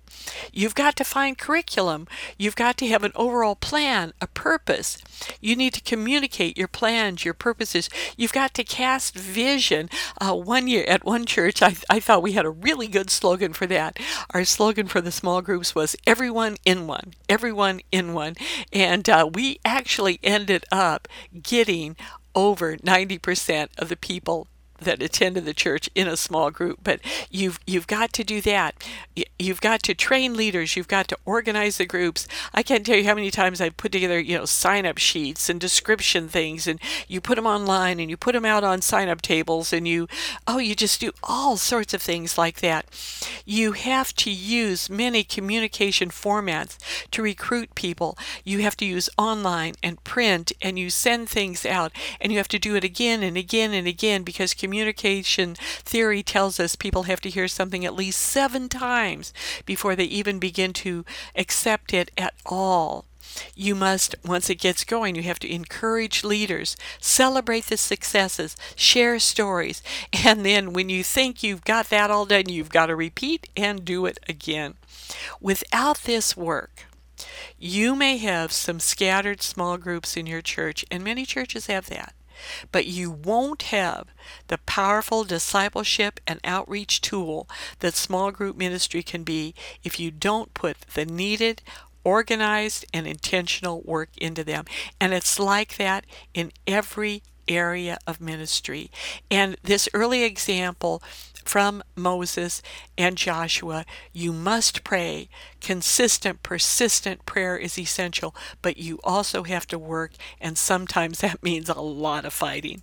you've 0.52 0.74
got 0.74 0.96
to 0.96 1.04
find 1.04 1.38
curriculum. 1.38 2.06
You've 2.38 2.56
got 2.56 2.76
to 2.78 2.88
have 2.88 3.04
an 3.04 3.12
overall 3.14 3.56
plan, 3.56 4.12
a 4.20 4.26
purpose. 4.26 4.98
You 5.40 5.56
need 5.56 5.74
to 5.74 5.80
communicate 5.80 6.56
your 6.56 6.68
plans, 6.68 7.24
your 7.24 7.34
purposes. 7.34 7.88
You've 8.16 8.32
got 8.32 8.54
to 8.54 8.64
cast 8.64 9.14
vision. 9.14 9.88
Uh, 10.20 10.34
one 10.34 10.68
year 10.68 10.84
at 10.88 11.04
one 11.04 11.26
church, 11.26 11.62
I, 11.62 11.76
I 11.88 12.00
thought 12.00 12.22
we 12.22 12.32
had 12.32 12.44
a 12.44 12.50
really 12.50 12.88
good 12.88 13.10
slogan 13.10 13.52
for 13.52 13.66
that. 13.66 13.98
Our 14.30 14.44
slogan 14.44 14.86
for 14.86 15.00
the 15.00 15.12
small 15.12 15.42
groups 15.42 15.74
was 15.74 15.96
everyone 16.06 16.56
in 16.64 16.86
one, 16.86 17.14
everyone 17.28 17.80
in 17.92 18.14
one. 18.14 18.34
And 18.72 19.08
uh, 19.08 19.28
we 19.32 19.60
actually 19.64 20.18
ended 20.22 20.64
up 20.70 21.08
getting 21.42 21.96
over 22.34 22.76
90% 22.76 23.68
of 23.78 23.88
the 23.88 23.96
people 23.96 24.46
that 24.78 25.02
attended 25.02 25.44
the 25.44 25.54
church 25.54 25.88
in 25.94 26.06
a 26.08 26.16
small 26.16 26.50
group 26.50 26.78
but 26.82 27.00
you've 27.30 27.58
you've 27.66 27.86
got 27.86 28.12
to 28.12 28.24
do 28.24 28.40
that. 28.40 28.74
You've 29.38 29.60
got 29.60 29.82
to 29.84 29.94
train 29.94 30.34
leaders. 30.34 30.76
You've 30.76 30.88
got 30.88 31.08
to 31.08 31.18
organize 31.24 31.78
the 31.78 31.86
groups. 31.86 32.28
I 32.54 32.62
can't 32.62 32.84
tell 32.84 32.96
you 32.96 33.04
how 33.04 33.14
many 33.14 33.30
times 33.30 33.60
i 33.60 33.70
put 33.70 33.92
together 33.92 34.18
you 34.18 34.38
know 34.38 34.44
sign 34.44 34.86
up 34.86 34.98
sheets 34.98 35.48
and 35.48 35.60
description 35.60 36.28
things 36.28 36.66
and 36.66 36.80
you 37.08 37.20
put 37.20 37.36
them 37.36 37.46
online 37.46 38.00
and 38.00 38.10
you 38.10 38.16
put 38.16 38.32
them 38.32 38.44
out 38.44 38.64
on 38.64 38.82
sign 38.82 39.08
up 39.08 39.22
tables 39.22 39.72
and 39.72 39.86
you 39.88 40.08
oh 40.46 40.58
you 40.58 40.74
just 40.74 41.00
do 41.00 41.12
all 41.22 41.56
sorts 41.56 41.94
of 41.94 42.02
things 42.02 42.38
like 42.38 42.60
that. 42.60 42.86
You 43.44 43.72
have 43.72 44.14
to 44.16 44.30
use 44.30 44.90
many 44.90 45.24
communication 45.24 46.10
formats 46.10 46.78
to 47.10 47.22
recruit 47.22 47.74
people. 47.74 48.16
You 48.44 48.60
have 48.60 48.76
to 48.78 48.84
use 48.84 49.10
online 49.18 49.74
and 49.82 50.02
print 50.04 50.52
and 50.62 50.78
you 50.78 50.90
send 50.90 51.28
things 51.28 51.66
out 51.66 51.92
and 52.20 52.32
you 52.32 52.38
have 52.38 52.48
to 52.48 52.58
do 52.58 52.74
it 52.74 52.84
again 52.84 53.22
and 53.22 53.36
again 53.36 53.72
and 53.72 53.86
again 53.86 54.22
because 54.22 54.54
communication 54.66 55.54
theory 55.54 56.24
tells 56.24 56.58
us 56.58 56.74
people 56.74 57.04
have 57.04 57.20
to 57.20 57.30
hear 57.30 57.46
something 57.46 57.84
at 57.84 57.94
least 57.94 58.20
seven 58.20 58.68
times 58.68 59.32
before 59.64 59.94
they 59.94 60.02
even 60.06 60.40
begin 60.40 60.72
to 60.72 61.04
accept 61.36 61.94
it 61.94 62.10
at 62.18 62.34
all. 62.44 63.04
You 63.54 63.76
must, 63.76 64.16
once 64.24 64.50
it 64.50 64.56
gets 64.56 64.82
going, 64.82 65.14
you 65.14 65.22
have 65.22 65.38
to 65.38 65.52
encourage 65.52 66.24
leaders, 66.24 66.76
celebrate 67.00 67.66
the 67.66 67.76
successes, 67.76 68.56
share 68.74 69.20
stories, 69.20 69.84
and 70.12 70.44
then 70.44 70.72
when 70.72 70.88
you 70.88 71.04
think 71.04 71.44
you've 71.44 71.64
got 71.64 71.88
that 71.90 72.10
all 72.10 72.26
done, 72.26 72.48
you've 72.48 72.70
got 72.70 72.86
to 72.86 72.96
repeat 72.96 73.48
and 73.56 73.84
do 73.84 74.04
it 74.04 74.18
again. 74.28 74.74
Without 75.40 75.98
this 75.98 76.36
work, 76.36 76.86
you 77.56 77.94
may 77.94 78.16
have 78.16 78.50
some 78.50 78.80
scattered 78.80 79.42
small 79.42 79.76
groups 79.76 80.16
in 80.16 80.26
your 80.26 80.42
church, 80.42 80.84
and 80.90 81.04
many 81.04 81.24
churches 81.24 81.68
have 81.68 81.86
that. 81.86 82.14
But 82.72 82.86
you 82.86 83.10
won't 83.10 83.62
have 83.62 84.08
the 84.48 84.58
powerful 84.58 85.24
discipleship 85.24 86.20
and 86.26 86.40
outreach 86.44 87.00
tool 87.00 87.48
that 87.80 87.94
small 87.94 88.30
group 88.30 88.56
ministry 88.56 89.02
can 89.02 89.22
be 89.22 89.54
if 89.84 89.98
you 90.00 90.10
don't 90.10 90.54
put 90.54 90.80
the 90.94 91.04
needed 91.04 91.62
organized 92.04 92.86
and 92.94 93.06
intentional 93.06 93.82
work 93.82 94.10
into 94.16 94.44
them. 94.44 94.64
And 95.00 95.12
it's 95.12 95.40
like 95.40 95.76
that 95.76 96.06
in 96.34 96.52
every 96.66 97.22
area 97.48 97.98
of 98.06 98.20
ministry. 98.20 98.90
And 99.30 99.56
this 99.62 99.88
early 99.94 100.22
example 100.24 101.02
from 101.44 101.82
Moses 101.94 102.60
and 102.98 103.16
Joshua, 103.16 103.84
you 104.12 104.32
must 104.32 104.84
pray. 104.84 105.28
Consistent, 105.60 106.42
persistent 106.42 107.24
prayer 107.24 107.56
is 107.56 107.78
essential, 107.78 108.34
but 108.62 108.76
you 108.76 108.98
also 109.04 109.44
have 109.44 109.66
to 109.68 109.78
work, 109.78 110.12
and 110.40 110.58
sometimes 110.58 111.18
that 111.20 111.42
means 111.42 111.68
a 111.68 111.80
lot 111.80 112.24
of 112.24 112.32
fighting. 112.32 112.82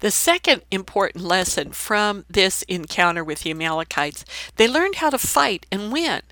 The 0.00 0.10
second 0.10 0.62
important 0.70 1.24
lesson 1.24 1.72
from 1.72 2.24
this 2.28 2.62
encounter 2.62 3.24
with 3.24 3.42
the 3.42 3.50
Amalekites, 3.50 4.24
they 4.56 4.68
learned 4.68 4.96
how 4.96 5.10
to 5.10 5.18
fight 5.18 5.66
and 5.70 5.92
win. 5.92 6.22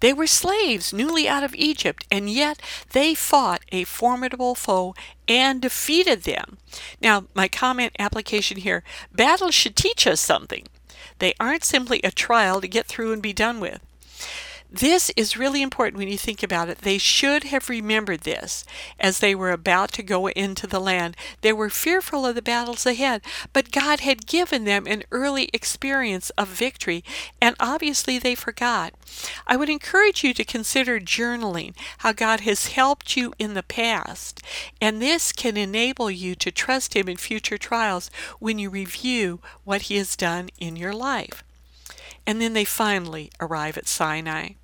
They 0.00 0.12
were 0.12 0.26
slaves 0.26 0.92
newly 0.92 1.28
out 1.28 1.42
of 1.42 1.54
Egypt, 1.54 2.06
and 2.10 2.30
yet 2.30 2.60
they 2.92 3.14
fought 3.14 3.62
a 3.72 3.84
formidable 3.84 4.54
foe 4.54 4.94
and 5.26 5.60
defeated 5.60 6.22
them. 6.22 6.58
Now, 7.00 7.24
my 7.34 7.48
comment 7.48 7.96
application 7.98 8.58
here 8.58 8.84
battles 9.12 9.54
should 9.54 9.76
teach 9.76 10.06
us 10.06 10.20
something. 10.20 10.68
They 11.18 11.34
aren't 11.40 11.64
simply 11.64 12.00
a 12.02 12.10
trial 12.10 12.60
to 12.60 12.68
get 12.68 12.86
through 12.86 13.12
and 13.12 13.22
be 13.22 13.32
done 13.32 13.60
with. 13.60 13.80
This 14.76 15.12
is 15.16 15.36
really 15.36 15.62
important 15.62 15.98
when 15.98 16.08
you 16.08 16.18
think 16.18 16.42
about 16.42 16.68
it. 16.68 16.78
They 16.78 16.98
should 16.98 17.44
have 17.44 17.68
remembered 17.68 18.22
this 18.22 18.64
as 18.98 19.20
they 19.20 19.32
were 19.32 19.52
about 19.52 19.92
to 19.92 20.02
go 20.02 20.26
into 20.26 20.66
the 20.66 20.80
land. 20.80 21.16
They 21.42 21.52
were 21.52 21.70
fearful 21.70 22.26
of 22.26 22.34
the 22.34 22.42
battles 22.42 22.84
ahead, 22.84 23.22
but 23.52 23.70
God 23.70 24.00
had 24.00 24.26
given 24.26 24.64
them 24.64 24.88
an 24.88 25.04
early 25.12 25.48
experience 25.52 26.30
of 26.30 26.48
victory, 26.48 27.04
and 27.40 27.54
obviously 27.60 28.18
they 28.18 28.34
forgot. 28.34 28.94
I 29.46 29.56
would 29.56 29.68
encourage 29.68 30.24
you 30.24 30.34
to 30.34 30.42
consider 30.42 30.98
journaling 30.98 31.76
how 31.98 32.10
God 32.10 32.40
has 32.40 32.66
helped 32.66 33.16
you 33.16 33.32
in 33.38 33.54
the 33.54 33.62
past, 33.62 34.42
and 34.80 35.00
this 35.00 35.30
can 35.30 35.56
enable 35.56 36.10
you 36.10 36.34
to 36.34 36.50
trust 36.50 36.96
Him 36.96 37.08
in 37.08 37.16
future 37.16 37.58
trials 37.58 38.10
when 38.40 38.58
you 38.58 38.70
review 38.70 39.38
what 39.62 39.82
He 39.82 39.98
has 39.98 40.16
done 40.16 40.48
in 40.58 40.74
your 40.74 40.92
life. 40.92 41.44
And 42.26 42.40
then 42.40 42.54
they 42.54 42.64
finally 42.64 43.30
arrive 43.40 43.78
at 43.78 43.86
Sinai. 43.86 44.54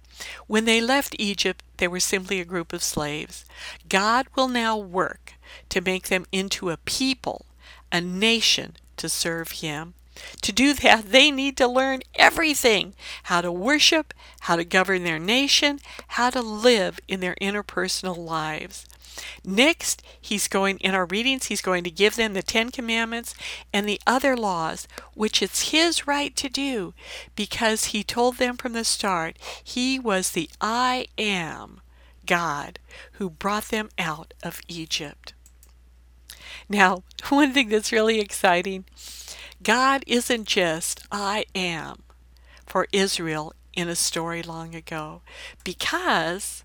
When 0.47 0.65
they 0.65 0.81
left 0.81 1.17
Egypt, 1.19 1.63
they 1.79 1.89
were 1.89 2.01
simply 2.01 2.41
a 2.41 2.45
group 2.45 2.73
of 2.73 2.83
slaves. 2.83 3.45
God 3.89 4.27
will 4.37 4.49
now 4.49 4.77
work 4.77 5.35
to 5.71 5.81
make 5.81 6.09
them 6.09 6.27
into 6.33 6.71
a 6.71 6.77
people, 6.77 7.47
a 7.91 8.01
nation 8.01 8.77
to 8.97 9.09
serve 9.09 9.51
Him. 9.53 9.95
To 10.43 10.53
do 10.53 10.75
that, 10.75 11.11
they 11.13 11.31
need 11.31 11.57
to 11.57 11.67
learn 11.69 12.01
everything 12.15 12.95
how 13.25 13.41
to 13.41 13.51
worship, 13.51 14.13
how 14.41 14.57
to 14.57 14.65
govern 14.65 15.05
their 15.05 15.19
nation, 15.19 15.81
how 16.09 16.31
to 16.31 16.43
live 16.43 17.01
in 17.09 17.21
their 17.21 17.37
interpersonal 17.41 18.19
lives. 18.19 18.87
Next, 19.45 20.03
he's 20.21 20.49
going, 20.49 20.79
in 20.79 20.95
our 20.95 21.07
readings, 21.07 21.47
he's 21.47 21.61
going 21.61 21.85
to 21.85 21.91
give 21.91 22.17
them 22.17 22.35
the 22.35 22.43
Ten 22.43 22.71
Commandments 22.71 23.35
and 23.73 23.89
the 23.89 24.01
other 24.07 24.37
laws, 24.37 24.87
which 25.15 25.43
it's 25.43 25.71
his 25.71 26.07
right 26.07 26.35
to 26.37 26.49
do 26.49 26.95
because 27.37 27.87
he 27.87 28.03
told 28.03 28.37
them 28.37 28.57
from 28.57 28.73
the 28.73 28.85
start 28.85 29.39
he 29.63 29.99
was 29.99 30.31
the 30.31 30.51
I 30.61 31.07
am 31.19 31.81
God 32.27 32.79
who 33.13 33.31
brought 33.31 33.65
them 33.65 33.89
out 33.99 34.35
of 34.43 34.61
Egypt. 34.69 35.35
Now, 36.69 37.03
one 37.29 37.53
thing 37.53 37.69
that's 37.69 37.93
really 37.93 38.21
exciting 38.21 38.85
God 39.63 40.05
isn't 40.07 40.47
just 40.47 41.03
I 41.13 41.45
am 41.55 42.03
for 42.67 42.87
Israel 42.93 43.53
in 43.75 43.89
a 43.89 43.97
story 43.97 44.43
long 44.43 44.75
ago 44.75 45.23
because 45.65 46.65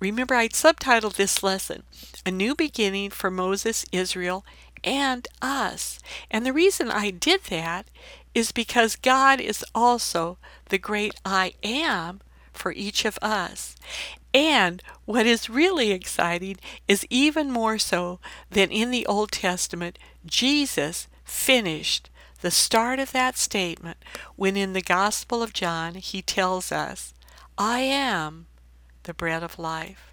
Remember, 0.00 0.34
I'd 0.34 0.52
subtitled 0.52 1.14
this 1.14 1.42
lesson 1.42 1.82
A 2.26 2.30
New 2.30 2.54
Beginning 2.54 3.10
for 3.10 3.30
Moses, 3.30 3.84
Israel, 3.92 4.44
and 4.82 5.26
Us. 5.40 5.98
And 6.30 6.44
the 6.44 6.52
reason 6.52 6.90
I 6.90 7.10
did 7.10 7.44
that 7.44 7.86
is 8.34 8.52
because 8.52 8.96
God 8.96 9.40
is 9.40 9.64
also 9.74 10.38
the 10.68 10.78
great 10.78 11.14
I 11.24 11.54
am 11.62 12.20
for 12.52 12.72
each 12.72 13.04
of 13.04 13.18
us. 13.22 13.76
And 14.32 14.82
what 15.04 15.26
is 15.26 15.48
really 15.48 15.92
exciting 15.92 16.56
is 16.88 17.06
even 17.08 17.50
more 17.50 17.78
so 17.78 18.18
than 18.50 18.70
in 18.70 18.90
the 18.90 19.06
Old 19.06 19.30
Testament, 19.30 19.98
Jesus 20.26 21.06
finished 21.24 22.10
the 22.40 22.50
start 22.50 22.98
of 22.98 23.12
that 23.12 23.38
statement 23.38 23.96
when 24.36 24.56
in 24.56 24.72
the 24.72 24.82
Gospel 24.82 25.42
of 25.42 25.52
John 25.52 25.94
he 25.94 26.20
tells 26.20 26.72
us, 26.72 27.14
I 27.56 27.80
am 27.80 28.46
the 29.04 29.14
bread 29.14 29.42
of 29.42 29.58
life. 29.58 30.12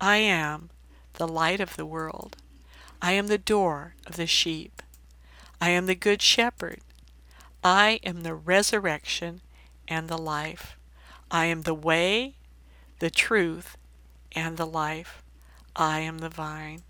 I 0.00 0.18
am 0.18 0.70
the 1.14 1.26
light 1.26 1.60
of 1.60 1.76
the 1.76 1.86
world. 1.86 2.36
I 3.00 3.12
am 3.12 3.26
the 3.28 3.38
door 3.38 3.94
of 4.06 4.16
the 4.16 4.26
sheep. 4.26 4.82
I 5.60 5.70
am 5.70 5.86
the 5.86 5.94
good 5.94 6.20
shepherd. 6.22 6.80
I 7.64 7.98
am 8.04 8.22
the 8.22 8.34
resurrection 8.34 9.40
and 9.88 10.08
the 10.08 10.18
life. 10.18 10.76
I 11.30 11.46
am 11.46 11.62
the 11.62 11.74
way, 11.74 12.34
the 12.98 13.10
truth, 13.10 13.76
and 14.32 14.56
the 14.56 14.66
life. 14.66 15.22
I 15.74 16.00
am 16.00 16.18
the 16.18 16.28
vine. 16.28 16.82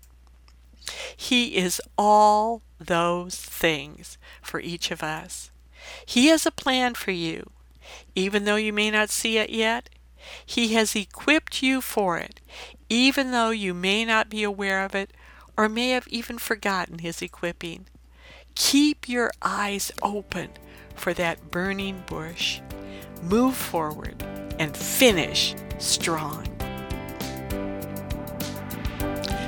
He 1.15 1.57
is 1.57 1.81
all 1.97 2.61
those 2.79 3.35
things 3.35 4.17
for 4.41 4.59
each 4.59 4.91
of 4.91 5.03
us. 5.03 5.51
He 6.05 6.27
has 6.27 6.45
a 6.45 6.51
plan 6.51 6.93
for 6.93 7.11
you. 7.11 7.51
Even 8.15 8.45
though 8.45 8.55
you 8.55 8.73
may 8.73 8.91
not 8.91 9.09
see 9.09 9.37
it 9.37 9.49
yet, 9.49 9.89
he 10.45 10.73
has 10.73 10.95
equipped 10.95 11.61
you 11.61 11.81
for 11.81 12.17
it, 12.17 12.39
even 12.89 13.31
though 13.31 13.49
you 13.49 13.73
may 13.73 14.05
not 14.05 14.29
be 14.29 14.43
aware 14.43 14.83
of 14.83 14.95
it 14.95 15.11
or 15.57 15.67
may 15.67 15.89
have 15.89 16.07
even 16.07 16.37
forgotten 16.37 16.99
His 16.99 17.21
equipping. 17.21 17.87
Keep 18.55 19.09
your 19.09 19.31
eyes 19.41 19.91
open 20.01 20.49
for 20.95 21.13
that 21.13 21.51
burning 21.51 22.03
bush. 22.07 22.61
Move 23.21 23.55
forward 23.55 24.23
and 24.59 24.75
finish 24.75 25.55
strong. 25.79 26.45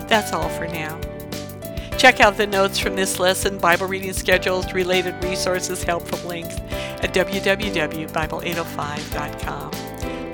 That's 0.08 0.34
all 0.34 0.50
for 0.50 0.68
now. 0.68 1.00
Check 1.98 2.20
out 2.20 2.38
the 2.38 2.48
notes 2.48 2.80
from 2.80 2.96
this 2.96 3.20
lesson, 3.20 3.58
Bible 3.58 3.88
reading 3.88 4.14
schedules, 4.14 4.74
related 4.74 5.22
resources, 5.24 5.84
helpful 5.84 6.28
links 6.28 6.56
at 7.02 7.14
www.bible805.com. 7.14 9.89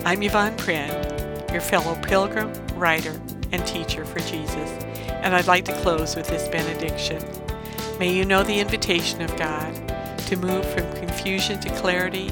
I'm 0.08 0.22
Yvonne 0.22 0.56
Prehn, 0.58 1.52
your 1.52 1.62
fellow 1.62 2.00
pilgrim, 2.04 2.54
writer, 2.76 3.20
and 3.52 3.66
teacher 3.66 4.06
for 4.06 4.20
Jesus, 4.20 4.70
and 5.10 5.34
I'd 5.34 5.48
like 5.48 5.66
to 5.66 5.82
close 5.82 6.16
with 6.16 6.28
this 6.28 6.48
benediction. 6.48 7.24
May 7.98 8.14
you 8.14 8.24
know 8.24 8.44
the 8.44 8.60
invitation 8.60 9.24
of 9.24 9.36
God 9.36 9.74
to 10.28 10.36
move 10.36 10.64
from 10.64 10.94
confusion 10.94 11.60
to 11.60 11.72
clarity, 11.78 12.30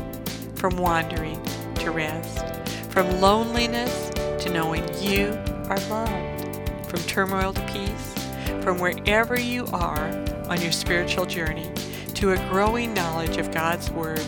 from 0.53 0.77
wandering 0.77 1.41
to 1.77 1.89
rest, 1.89 2.45
from 2.91 3.09
loneliness 3.19 4.11
to 4.43 4.53
knowing 4.53 4.83
you 5.01 5.29
are 5.67 5.79
loved, 5.89 6.69
from 6.87 6.99
turmoil 7.07 7.53
to 7.53 7.71
peace, 7.73 8.63
from 8.63 8.77
wherever 8.77 9.39
you 9.39 9.65
are 9.73 10.09
on 10.47 10.61
your 10.61 10.71
spiritual 10.71 11.25
journey 11.25 11.71
to 12.13 12.33
a 12.33 12.49
growing 12.49 12.93
knowledge 12.93 13.37
of 13.37 13.51
God's 13.51 13.89
Word 13.89 14.21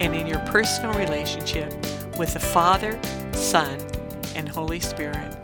and 0.00 0.14
in 0.14 0.26
your 0.26 0.40
personal 0.40 0.92
relationship 0.98 1.72
with 2.20 2.34
the 2.34 2.38
Father, 2.38 3.00
Son, 3.32 3.78
and 4.36 4.46
Holy 4.46 4.78
Spirit. 4.78 5.39